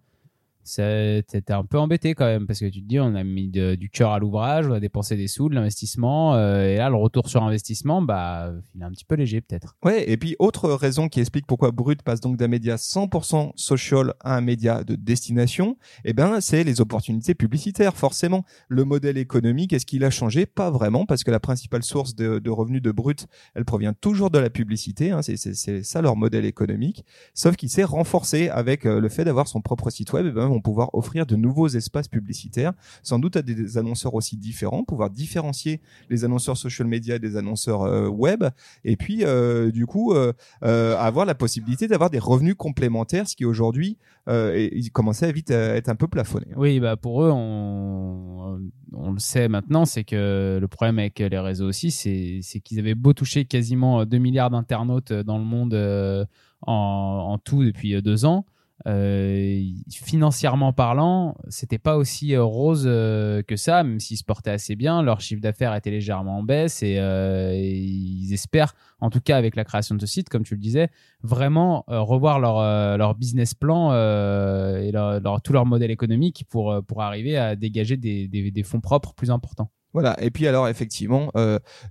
T'es 0.76 1.52
un 1.52 1.64
peu 1.64 1.80
embêté 1.80 2.14
quand 2.14 2.26
même 2.26 2.46
parce 2.46 2.60
que 2.60 2.66
tu 2.66 2.82
te 2.82 2.88
dis 2.88 3.00
on 3.00 3.16
a 3.16 3.24
mis 3.24 3.48
du 3.48 3.90
cœur 3.90 4.12
à 4.12 4.20
l'ouvrage, 4.20 4.68
on 4.68 4.74
a 4.74 4.80
dépensé 4.80 5.16
des 5.16 5.28
sous, 5.28 5.50
de 5.50 5.56
l'investissement 5.56 6.36
euh, 6.36 6.64
et 6.68 6.78
là 6.78 6.90
le 6.90 6.96
retour 6.96 7.30
sur 7.30 7.44
investissement, 7.44 8.02
bah 8.02 8.52
il 8.76 8.82
est 8.82 8.86
un 8.86 8.92
petit 8.92 9.06
peu 9.06 9.16
léger 9.16 9.42
peut-être. 9.42 9.76
Ouais, 9.84 10.10
et 10.10 10.18
puis 10.18 10.36
autre 10.40 10.70
raison 10.72 11.08
qui 11.08 11.20
explique 11.20 11.48
pourquoi 11.48 11.72
Brut 11.72 12.02
passe 12.04 12.20
donc 12.20 12.38
d'un 12.38 12.48
média 12.48 12.76
100% 12.76 13.52
social 13.56 14.14
à 14.20 14.36
un 14.36 14.42
média 14.42 14.84
de 14.84 14.96
destination, 14.96 15.78
eh 16.06 16.14
ben 16.14 16.42
c'est 16.42 16.64
les 16.64 16.82
opportunités 16.82 17.34
publicitaires 17.36 17.96
forcément. 17.96 18.44
Le 18.68 18.84
modèle 18.84 19.18
économique, 19.18 19.74
est-ce 19.74 19.86
qu'il 19.86 20.04
a 20.04 20.10
changé? 20.10 20.46
Pas 20.46 20.70
vraiment, 20.70 21.06
parce 21.06 21.24
que 21.24 21.32
la 21.32 21.40
principale 21.40 21.84
source 21.84 22.16
de, 22.16 22.50
revenus 22.50 22.82
de 22.82 22.92
Brut, 22.92 23.28
elle 23.56 23.66
provient 23.66 23.94
toujours 23.94 24.30
de 24.30 24.40
la 24.40 24.50
publicité. 24.50 25.12
Hein, 25.12 25.22
c'est- 25.22 25.38
ça 25.84 26.02
leur 26.02 26.16
modèle 26.16 26.46
économique. 26.46 27.06
Sauf 27.34 27.56
qu'il 27.56 27.70
s'est 27.70 27.84
renforcé 27.84 28.50
avec 28.50 28.86
euh, 28.86 29.00
le 29.00 29.10
fait 29.10 29.26
d'avoir 29.26 29.48
son 29.48 29.62
propre 29.62 29.90
site 29.90 30.14
web. 30.14 30.38
Pouvoir 30.62 30.94
offrir 30.94 31.26
de 31.26 31.36
nouveaux 31.36 31.68
espaces 31.68 32.08
publicitaires, 32.08 32.74
sans 33.04 33.20
doute 33.20 33.36
à 33.36 33.42
des, 33.42 33.78
annonceurs 33.78 34.14
aussi 34.14 34.38
différents, 34.38 34.84
pouvoir 34.84 35.10
différencier 35.10 35.82
les 36.10 36.26
annonceurs 36.26 36.58
social 36.58 36.88
media 36.88 37.20
des 37.20 37.38
annonceurs 37.38 37.84
euh, 37.84 38.08
web, 38.08 38.46
et 38.84 38.96
puis 38.98 39.24
euh, 39.24 39.72
du 39.72 39.86
coup 39.86 40.14
euh, 40.14 40.34
avoir 40.62 41.26
la 41.26 41.36
possibilité 41.36 41.88
d'avoir 41.88 42.10
des 42.10 42.20
revenus 42.20 42.56
complémentaires, 42.56 43.28
ce 43.28 43.36
qui 43.36 43.46
aujourd'hui 43.46 43.98
il 44.30 44.92
commençait 44.92 45.28
à 45.28 45.32
vite 45.32 45.52
à 45.52 45.76
être 45.78 45.88
un 45.88 45.96
peu 45.96 46.10
plafonné. 46.10 46.48
Oui, 46.58 46.82
bah 46.82 46.98
pour 46.98 47.24
eux, 47.24 47.32
on, 47.32 48.60
le 48.92 49.20
sait 49.20 49.48
maintenant, 49.48 49.86
c'est 49.86 50.04
que 50.04 50.58
le 50.60 50.68
problème 50.68 51.00
avec 51.00 51.20
les 51.20 51.40
réseaux 51.40 51.66
aussi, 51.66 51.92
c'est 51.92 52.60
qu'ils 52.60 52.80
avaient 52.80 52.94
beau 52.94 53.14
toucher 53.14 53.46
quasiment 53.46 54.06
2 54.06 54.18
milliards 54.18 54.50
d'internautes 54.50 55.14
dans 55.14 55.38
le 55.38 55.46
monde 55.46 56.28
en, 56.62 57.38
tout 57.44 57.64
depuis 57.64 58.02
deux 58.02 58.26
ans. 58.26 58.46
Euh, 58.86 59.64
financièrement 59.92 60.72
parlant, 60.72 61.36
c'était 61.50 61.80
pas 61.80 61.98
aussi 61.98 62.36
euh, 62.36 62.44
rose 62.44 62.84
euh, 62.86 63.42
que 63.42 63.56
ça, 63.56 63.84
même 63.84 64.00
s'ils 64.00 64.18
se 64.18 64.24
portaient 64.24 64.52
assez 64.52 64.76
bien. 64.76 65.02
Leur 65.02 65.20
chiffre 65.20 65.42
d'affaires 65.42 65.74
était 65.74 65.90
légèrement 65.90 66.38
en 66.38 66.44
baisse 66.44 66.84
et, 66.84 66.98
ils 66.98 68.34
espèrent, 68.34 68.76
en 69.00 69.10
tout 69.10 69.20
cas 69.20 69.38
avec 69.38 69.56
la 69.56 69.64
création 69.64 69.96
de 69.96 70.02
ce 70.02 70.08
site, 70.08 70.30
comme 70.30 70.44
tu 70.44 70.54
le 70.54 70.62
disais, 70.62 70.90
vraiment 71.22 71.86
revoir 71.88 72.40
leur, 72.40 72.98
leur 72.98 73.16
business 73.16 73.54
plan 73.54 73.92
et 73.94 74.92
leur, 74.92 75.42
tout 75.42 75.54
leur 75.54 75.66
modèle 75.66 75.92
économique 75.92 76.46
pour, 76.50 76.84
pour 76.86 77.02
arriver 77.02 77.38
à 77.38 77.56
dégager 77.56 77.98
des, 77.98 78.28
des, 78.28 78.64
fonds 78.64 78.82
propres 78.82 79.14
plus 79.14 79.32
importants. 79.32 79.72
Voilà. 79.94 80.22
Et 80.22 80.30
puis 80.30 80.48
alors 80.48 80.68
effectivement, 80.68 81.32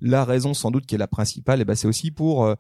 la 0.01 0.25
raison 0.25 0.55
sans 0.55 0.71
doute 0.71 0.87
qui 0.87 0.95
est 0.95 0.99
la 0.99 1.09
principale, 1.09 1.61
eh 1.61 1.65
ben, 1.65 1.75
c'est 1.75 1.89
aussi 1.89 2.11
pour 2.11 2.55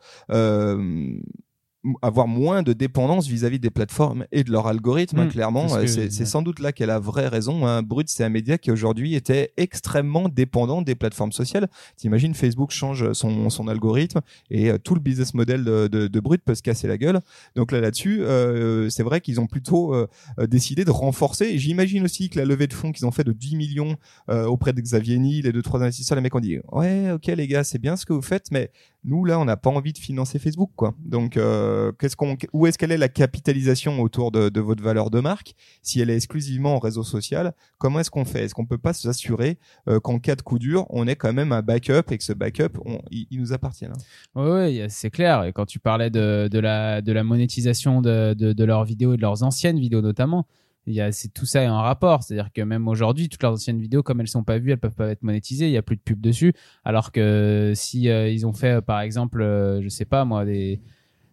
avoir 2.02 2.26
moins 2.28 2.62
de 2.62 2.72
dépendance 2.72 3.26
vis-à-vis 3.28 3.58
des 3.58 3.70
plateformes 3.70 4.26
et 4.32 4.44
de 4.44 4.50
leur 4.50 4.66
algorithme. 4.66 5.18
hein, 5.18 5.24
Mm, 5.26 5.30
clairement, 5.30 5.68
c'est 5.68 5.76
Euh, 5.76 6.06
c'est 6.10 6.24
sans 6.26 6.42
doute 6.42 6.58
là 6.60 6.72
qu'est 6.72 6.86
la 6.86 6.98
vraie 6.98 7.28
raison. 7.28 7.66
Hein. 7.66 7.82
Brut, 7.82 8.08
c'est 8.08 8.24
un 8.24 8.28
média 8.28 8.58
qui 8.58 8.70
aujourd'hui 8.70 9.14
était 9.14 9.52
extrêmement 9.56 10.28
dépendant 10.28 10.82
des 10.82 10.94
plateformes 10.94 11.32
sociales. 11.32 11.68
T'imagines, 11.96 12.34
Facebook 12.34 12.70
change 12.70 13.12
son, 13.12 13.50
son 13.50 13.68
algorithme 13.68 14.20
et 14.50 14.70
euh, 14.70 14.78
tout 14.78 14.94
le 14.94 15.00
business 15.00 15.34
model 15.34 15.64
de, 15.64 15.86
de, 15.88 16.06
de 16.06 16.20
Brut 16.20 16.42
peut 16.44 16.54
se 16.54 16.62
casser 16.62 16.88
la 16.88 16.98
gueule. 16.98 17.20
Donc 17.54 17.72
là, 17.72 17.80
là-dessus, 17.80 18.22
euh, 18.22 18.88
c'est 18.90 19.02
vrai 19.02 19.20
qu'ils 19.20 19.40
ont 19.40 19.46
plutôt 19.46 19.94
euh, 19.94 20.06
euh, 20.38 20.46
décidé 20.46 20.84
de 20.84 20.90
renforcer. 20.90 21.58
J'imagine 21.58 22.04
aussi 22.04 22.28
que 22.30 22.38
la 22.38 22.44
levée 22.44 22.66
de 22.66 22.74
fonds 22.74 22.92
qu'ils 22.92 23.06
ont 23.06 23.10
fait 23.10 23.24
de 23.24 23.32
10 23.32 23.56
millions 23.56 23.96
euh, 24.30 24.44
auprès 24.46 24.72
de 24.72 24.80
Xavier 24.80 25.18
Niel 25.18 25.46
et 25.46 25.52
de 25.52 25.60
trois 25.60 25.82
investisseurs, 25.82 26.16
les 26.16 26.22
mecs 26.22 26.34
ont 26.34 26.40
dit 26.40 26.58
ouais, 26.72 27.12
ok 27.12 27.26
les 27.26 27.46
gars, 27.46 27.64
c'est 27.64 27.78
bien 27.78 27.96
ce 27.96 28.06
que 28.06 28.12
vous 28.12 28.22
faites, 28.22 28.50
mais 28.50 28.70
nous 29.06 29.24
là, 29.24 29.38
on 29.38 29.44
n'a 29.44 29.56
pas 29.56 29.70
envie 29.70 29.92
de 29.92 29.98
financer 29.98 30.38
Facebook, 30.38 30.70
quoi. 30.74 30.94
Donc, 31.04 31.36
euh, 31.36 31.92
qu'est-ce 31.98 32.16
qu'on, 32.16 32.36
où 32.52 32.66
est-ce 32.66 32.76
qu'elle 32.76 32.92
est 32.92 32.98
la 32.98 33.08
capitalisation 33.08 34.00
autour 34.00 34.32
de, 34.32 34.60
votre 34.60 34.82
valeur 34.82 35.10
de 35.10 35.20
marque? 35.20 35.54
Si 35.80 36.00
elle 36.00 36.10
est 36.10 36.16
exclusivement 36.16 36.74
en 36.74 36.78
réseau 36.78 37.04
social, 37.04 37.54
comment 37.78 38.00
est-ce 38.00 38.10
qu'on 38.10 38.24
fait? 38.24 38.44
Est-ce 38.44 38.54
qu'on 38.54 38.66
peut 38.66 38.78
pas 38.78 38.92
s'assurer 38.92 39.58
euh, 39.88 40.00
qu'en 40.00 40.18
cas 40.18 40.34
de 40.34 40.42
coup 40.42 40.58
dur, 40.58 40.86
on 40.90 41.06
ait 41.06 41.16
quand 41.16 41.32
même 41.32 41.52
un 41.52 41.62
backup 41.62 42.10
et 42.10 42.18
que 42.18 42.24
ce 42.24 42.32
backup, 42.32 42.78
il, 43.10 43.38
nous 43.38 43.52
appartient 43.52 43.86
hein? 43.86 43.92
Oui, 44.34 44.50
ouais, 44.50 44.86
c'est 44.88 45.10
clair. 45.10 45.44
Et 45.44 45.52
quand 45.52 45.66
tu 45.66 45.78
parlais 45.78 46.10
de, 46.10 46.58
la, 46.58 47.00
de 47.00 47.12
la 47.12 47.22
monétisation 47.22 48.02
de, 48.02 48.34
de, 48.34 48.52
de 48.52 48.64
leurs 48.64 48.84
vidéos 48.84 49.14
et 49.14 49.16
de 49.16 49.22
leurs 49.22 49.44
anciennes 49.44 49.78
vidéos 49.78 50.02
notamment, 50.02 50.46
c'est, 51.10 51.32
tout 51.32 51.46
ça 51.46 51.62
est 51.62 51.68
en 51.68 51.82
rapport. 51.82 52.22
C'est-à-dire 52.22 52.52
que 52.52 52.62
même 52.62 52.88
aujourd'hui, 52.88 53.28
toutes 53.28 53.42
leurs 53.42 53.52
anciennes 53.52 53.80
vidéos, 53.80 54.02
comme 54.02 54.20
elles 54.20 54.28
sont 54.28 54.44
pas 54.44 54.58
vues, 54.58 54.72
elles 54.72 54.78
peuvent 54.78 54.94
pas 54.94 55.08
être 55.08 55.22
monétisées. 55.22 55.66
Il 55.66 55.72
y 55.72 55.76
a 55.76 55.82
plus 55.82 55.96
de 55.96 56.00
pub 56.00 56.20
dessus. 56.20 56.52
Alors 56.84 57.12
que 57.12 57.72
si 57.74 58.08
euh, 58.08 58.28
ils 58.28 58.46
ont 58.46 58.52
fait, 58.52 58.76
euh, 58.76 58.80
par 58.80 59.00
exemple, 59.00 59.42
euh, 59.42 59.82
je 59.82 59.88
sais 59.88 60.04
pas 60.04 60.24
moi, 60.24 60.44
des 60.44 60.80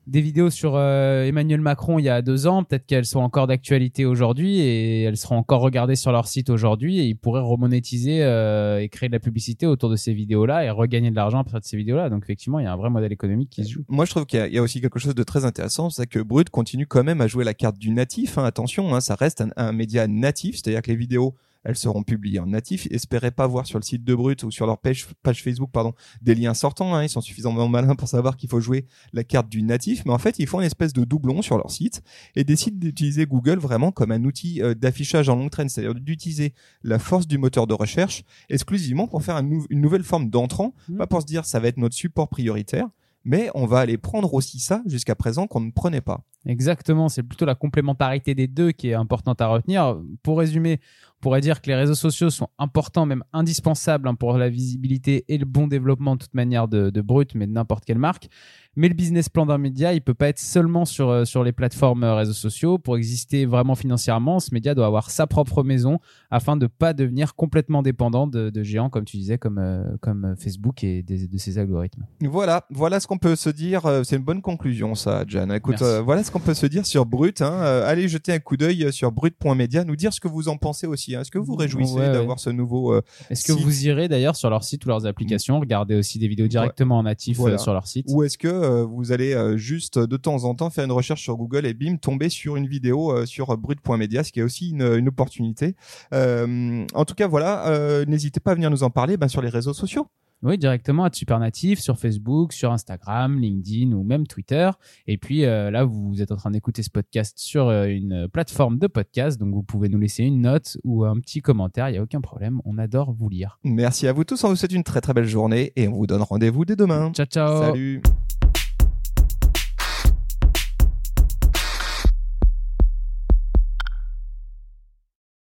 des 0.05 0.21
vidéos 0.21 0.49
sur 0.49 0.73
euh, 0.75 1.23
Emmanuel 1.25 1.61
Macron 1.61 1.97
il 1.97 2.03
y 2.03 2.09
a 2.09 2.21
deux 2.21 2.45
ans, 2.47 2.63
peut-être 2.63 2.85
qu'elles 2.85 3.05
sont 3.05 3.19
encore 3.21 3.47
d'actualité 3.47 4.05
aujourd'hui 4.05 4.59
et 4.59 5.03
elles 5.03 5.17
seront 5.17 5.37
encore 5.37 5.61
regardées 5.61 5.95
sur 5.95 6.11
leur 6.11 6.27
site 6.27 6.49
aujourd'hui 6.49 6.99
et 6.99 7.03
ils 7.05 7.15
pourraient 7.15 7.41
remonétiser 7.41 8.23
euh, 8.23 8.81
et 8.81 8.89
créer 8.89 9.07
de 9.09 9.13
la 9.13 9.19
publicité 9.19 9.65
autour 9.65 9.89
de 9.89 9.95
ces 9.95 10.13
vidéos-là 10.13 10.65
et 10.65 10.69
regagner 10.69 11.09
de 11.09 11.15
l'argent 11.15 11.39
à 11.39 11.43
partir 11.43 11.61
de 11.61 11.65
ces 11.65 11.77
vidéos-là. 11.77 12.09
Donc 12.09 12.23
effectivement, 12.23 12.59
il 12.59 12.63
y 12.63 12.67
a 12.67 12.73
un 12.73 12.77
vrai 12.77 12.89
modèle 12.89 13.11
économique 13.13 13.49
qui 13.49 13.63
se 13.63 13.71
joue. 13.71 13.85
Moi, 13.87 14.05
je 14.05 14.11
trouve 14.11 14.25
qu'il 14.25 14.45
y, 14.53 14.57
a- 14.57 14.61
aussi 14.61 14.81
quelque 14.81 14.99
chose 14.99 15.15
de 15.15 15.23
très 15.23 15.45
intéressant, 15.45 15.89
c'est 15.89 16.07
que 16.07 16.19
Brut 16.19 16.49
continue 16.49 16.85
quand 16.87 17.03
même 17.03 17.21
à 17.21 17.27
jouer 17.27 17.43
la 17.45 17.53
carte 17.53 17.77
du 17.77 17.89
natif. 17.91 18.37
hein. 18.37 18.43
Attention, 18.45 18.93
hein, 18.95 19.01
ça 19.01 19.15
reste 19.15 19.41
un, 19.41 19.49
un 19.57 19.71
média 19.71 20.07
natif, 20.07 20.55
c'est-à-dire 20.55 20.81
que 20.81 20.91
les 20.91 20.97
vidéos, 20.97 21.35
elles 21.63 21.75
seront 21.75 22.03
publiées 22.03 22.39
en 22.39 22.45
natif. 22.47 22.87
Espérez 22.91 23.31
pas 23.31 23.47
voir 23.47 23.65
sur 23.65 23.79
le 23.79 23.83
site 23.83 24.03
de 24.03 24.13
Brut 24.15 24.43
ou 24.43 24.51
sur 24.51 24.65
leur 24.65 24.77
page, 24.77 25.07
page 25.23 25.41
Facebook, 25.43 25.69
pardon, 25.71 25.93
des 26.21 26.35
liens 26.35 26.53
sortants. 26.53 26.93
hein. 26.95 27.03
Ils 27.03 27.09
sont 27.09 27.21
suffisamment 27.21 27.67
malins 27.67 27.95
pour 27.95 28.07
savoir 28.07 28.35
qu'il 28.37 28.49
faut 28.49 28.59
jouer 28.59 28.85
la 29.13 29.23
carte 29.23 29.49
du 29.49 29.63
natif, 29.63 30.03
mais 30.05 30.11
en 30.11 30.17
fait, 30.17 30.39
ils 30.39 30.47
font 30.47 30.59
une 30.59 30.65
espèce 30.65 30.93
de 30.93 31.03
doublon 31.03 31.41
sur 31.41 31.57
leur 31.57 31.71
site 31.71 32.01
et 32.35 32.43
décident 32.43 32.77
d'utiliser 32.77 33.25
Google 33.25 33.59
vraiment 33.59 33.91
comme 33.91 34.11
un 34.11 34.23
outil 34.23 34.61
euh, 34.61 34.73
d'affichage 34.73 35.29
en 35.29 35.35
longue 35.35 35.49
traîne, 35.51 35.69
c'est-à-dire 35.69 35.95
d'utiliser 35.95 36.53
la 36.83 36.99
force 36.99 37.27
du 37.27 37.37
moteur 37.37 37.67
de 37.67 37.73
recherche 37.73 38.23
exclusivement 38.49 39.07
pour 39.07 39.23
faire 39.23 39.35
un 39.35 39.43
nou- 39.43 39.65
une 39.69 39.81
nouvelle 39.81 40.03
forme 40.03 40.29
d'entrant, 40.29 40.73
Mhm. 40.89 40.97
pas 40.97 41.07
pour 41.07 41.21
se 41.21 41.25
dire 41.27 41.45
ça 41.45 41.59
va 41.59 41.67
être 41.69 41.77
notre 41.77 41.95
support 41.95 42.27
prioritaire, 42.29 42.87
mais 43.25 43.49
on 43.55 43.65
va 43.65 43.79
aller 43.79 43.97
prendre 43.97 44.33
aussi 44.33 44.59
ça 44.59 44.81
jusqu'à 44.85 45.15
présent 45.15 45.47
qu'on 45.47 45.61
ne 45.61 45.71
prenait 45.71 46.01
pas. 46.01 46.21
Exactement, 46.45 47.07
c'est 47.07 47.23
plutôt 47.23 47.45
la 47.45 47.55
complémentarité 47.55 48.35
des 48.35 48.47
deux 48.47 48.71
qui 48.73 48.89
est 48.89 48.93
importante 48.93 49.39
à 49.41 49.47
retenir. 49.47 49.97
Pour 50.23 50.39
résumer, 50.39 50.81
pourrait 51.23 51.41
dire 51.41 51.61
que 51.61 51.69
les 51.69 51.75
réseaux 51.75 51.95
sociaux 51.95 52.29
sont 52.29 52.49
importants, 52.59 53.05
même 53.05 53.23
indispensables 53.31 54.07
hein, 54.09 54.15
pour 54.15 54.37
la 54.37 54.49
visibilité 54.49 55.23
et 55.29 55.37
le 55.37 55.45
bon 55.45 55.67
développement 55.67 56.15
de 56.15 56.19
toute 56.21 56.33
manière 56.33 56.67
de, 56.67 56.89
de 56.89 57.01
Brut, 57.01 57.33
mais 57.33 57.47
de 57.47 57.53
n'importe 57.53 57.85
quelle 57.85 57.97
marque. 57.97 58.27
Mais 58.75 58.87
le 58.89 58.95
business 58.95 59.29
plan 59.29 59.45
d'un 59.45 59.59
média, 59.59 59.93
il 59.93 60.01
peut 60.01 60.15
pas 60.15 60.27
être 60.29 60.39
seulement 60.39 60.83
sur, 60.85 61.09
euh, 61.09 61.25
sur 61.25 61.43
les 61.43 61.51
plateformes 61.51 62.03
euh, 62.03 62.15
réseaux 62.15 62.33
sociaux. 62.33 62.79
Pour 62.79 62.97
exister 62.97 63.45
vraiment 63.45 63.75
financièrement, 63.75 64.39
ce 64.39 64.51
média 64.53 64.73
doit 64.73 64.87
avoir 64.87 65.11
sa 65.11 65.27
propre 65.27 65.63
maison 65.63 65.99
afin 66.31 66.57
de 66.57 66.65
pas 66.67 66.93
devenir 66.93 67.35
complètement 67.35 67.83
dépendant 67.83 68.25
de, 68.27 68.49
de 68.49 68.63
géants, 68.63 68.89
comme 68.89 69.05
tu 69.05 69.15
disais, 69.17 69.37
comme, 69.37 69.59
euh, 69.59 69.83
comme 70.01 70.35
Facebook 70.37 70.83
et 70.83 71.03
des- 71.03 71.27
de 71.27 71.37
ses 71.37 71.57
algorithmes. 71.59 72.05
Voilà, 72.21 72.65
voilà 72.71 72.99
ce 72.99 73.05
qu'on 73.07 73.19
peut 73.19 73.35
se 73.35 73.49
dire. 73.51 73.83
C'est 74.03 74.15
une 74.17 74.23
bonne 74.23 74.41
conclusion, 74.41 74.95
ça, 74.95 75.23
Jan. 75.27 75.49
Écoute, 75.51 75.81
voilà 76.03 76.23
ce 76.23 76.31
qu'on 76.31 76.39
peut 76.39 76.53
se 76.55 76.65
dire 76.65 76.85
sur 76.85 77.05
Brut. 77.05 77.41
Hein. 77.41 77.61
Allez 77.85 78.07
jeter 78.09 78.33
un 78.33 78.39
coup 78.39 78.57
d'œil 78.57 78.91
sur 78.91 79.11
brut.media, 79.11 79.83
nous 79.85 79.95
dire 79.95 80.11
ce 80.13 80.19
que 80.19 80.27
vous 80.27 80.49
en 80.49 80.57
pensez 80.57 80.87
aussi. 80.87 81.12
Hein. 81.15 81.21
Est-ce 81.21 81.31
que 81.31 81.39
vous 81.39 81.55
réjouissez 81.55 81.93
Ouais, 81.93 82.01
ouais. 82.07 82.11
d'avoir 82.13 82.39
ce 82.39 82.49
nouveau 82.49 82.93
euh, 82.93 83.01
Est-ce 83.29 83.45
que 83.45 83.53
vous 83.53 83.85
irez 83.85 84.07
d'ailleurs 84.07 84.35
sur 84.35 84.49
leur 84.49 84.63
site 84.63 84.85
ou 84.85 84.89
leurs 84.89 85.05
applications, 85.05 85.59
regarder 85.59 85.95
aussi 85.95 86.19
des 86.19 86.27
vidéos 86.27 86.47
directement 86.47 86.97
en 86.97 87.03
natif 87.03 87.37
Voilà. 87.37 87.55
euh, 87.55 87.57
sur 87.59 87.73
leur 87.73 87.87
site 87.87 88.05
Ou 88.09 88.23
est-ce 88.23 88.37
que 88.37 88.47
euh, 88.47 88.83
vous 88.83 89.11
allez 89.11 89.33
euh, 89.33 89.57
juste 89.57 89.99
de 89.99 90.17
temps 90.17 90.43
en 90.43 90.55
temps 90.55 90.69
faire 90.69 90.85
une 90.85 90.91
recherche 90.91 91.21
sur 91.21 91.35
Google 91.35 91.65
et 91.65 91.73
bim 91.73 91.97
tomber 91.97 92.29
sur 92.29 92.55
une 92.55 92.67
vidéo 92.67 93.25
sur 93.25 93.57
brut.media, 93.57 94.23
ce 94.23 94.31
qui 94.31 94.39
est 94.39 94.43
aussi 94.43 94.71
une, 94.71 94.81
une 94.81 95.07
opportunité. 95.07 95.75
Euh, 96.13 96.85
en 96.93 97.05
tout 97.05 97.15
cas, 97.15 97.27
voilà, 97.27 97.67
euh, 97.67 98.05
n'hésitez 98.05 98.39
pas 98.39 98.51
à 98.51 98.55
venir 98.55 98.69
nous 98.69 98.83
en 98.83 98.89
parler 98.89 99.17
ben, 99.17 99.27
sur 99.27 99.41
les 99.41 99.49
réseaux 99.49 99.73
sociaux. 99.73 100.07
Oui, 100.43 100.57
directement 100.57 101.05
à 101.05 101.09
Supernatif 101.11 101.79
sur 101.79 101.97
Facebook, 101.97 102.53
sur 102.53 102.71
Instagram, 102.71 103.39
LinkedIn 103.39 103.93
ou 103.93 104.03
même 104.03 104.27
Twitter. 104.27 104.69
Et 105.07 105.17
puis 105.17 105.45
euh, 105.45 105.71
là, 105.71 105.85
vous 105.85 106.21
êtes 106.21 106.31
en 106.31 106.35
train 106.35 106.51
d'écouter 106.51 106.83
ce 106.83 106.89
podcast 106.89 107.39
sur 107.39 107.67
euh, 107.67 107.85
une 107.85 108.27
plateforme 108.27 108.77
de 108.77 108.87
podcast, 108.87 109.39
donc 109.39 109.53
vous 109.53 109.63
pouvez 109.63 109.89
nous 109.89 109.99
laisser 109.99 110.23
une 110.23 110.41
note 110.41 110.77
ou 110.83 111.05
un 111.05 111.19
petit 111.19 111.41
commentaire, 111.41 111.89
il 111.89 111.93
n'y 111.93 111.97
a 111.97 112.03
aucun 112.03 112.21
problème, 112.21 112.59
on 112.65 112.77
adore 112.77 113.13
vous 113.13 113.29
lire. 113.29 113.59
Merci 113.63 114.07
à 114.07 114.13
vous 114.13 114.23
tous, 114.23 114.43
on 114.43 114.49
vous 114.49 114.55
souhaite 114.55 114.73
une 114.73 114.83
très 114.83 115.01
très 115.01 115.13
belle 115.13 115.27
journée 115.27 115.71
et 115.75 115.87
on 115.87 115.93
vous 115.93 116.07
donne 116.07 116.21
rendez-vous 116.21 116.65
dès 116.65 116.75
demain. 116.75 117.11
Ciao, 117.13 117.25
ciao 117.25 117.61
Salut 117.61 118.01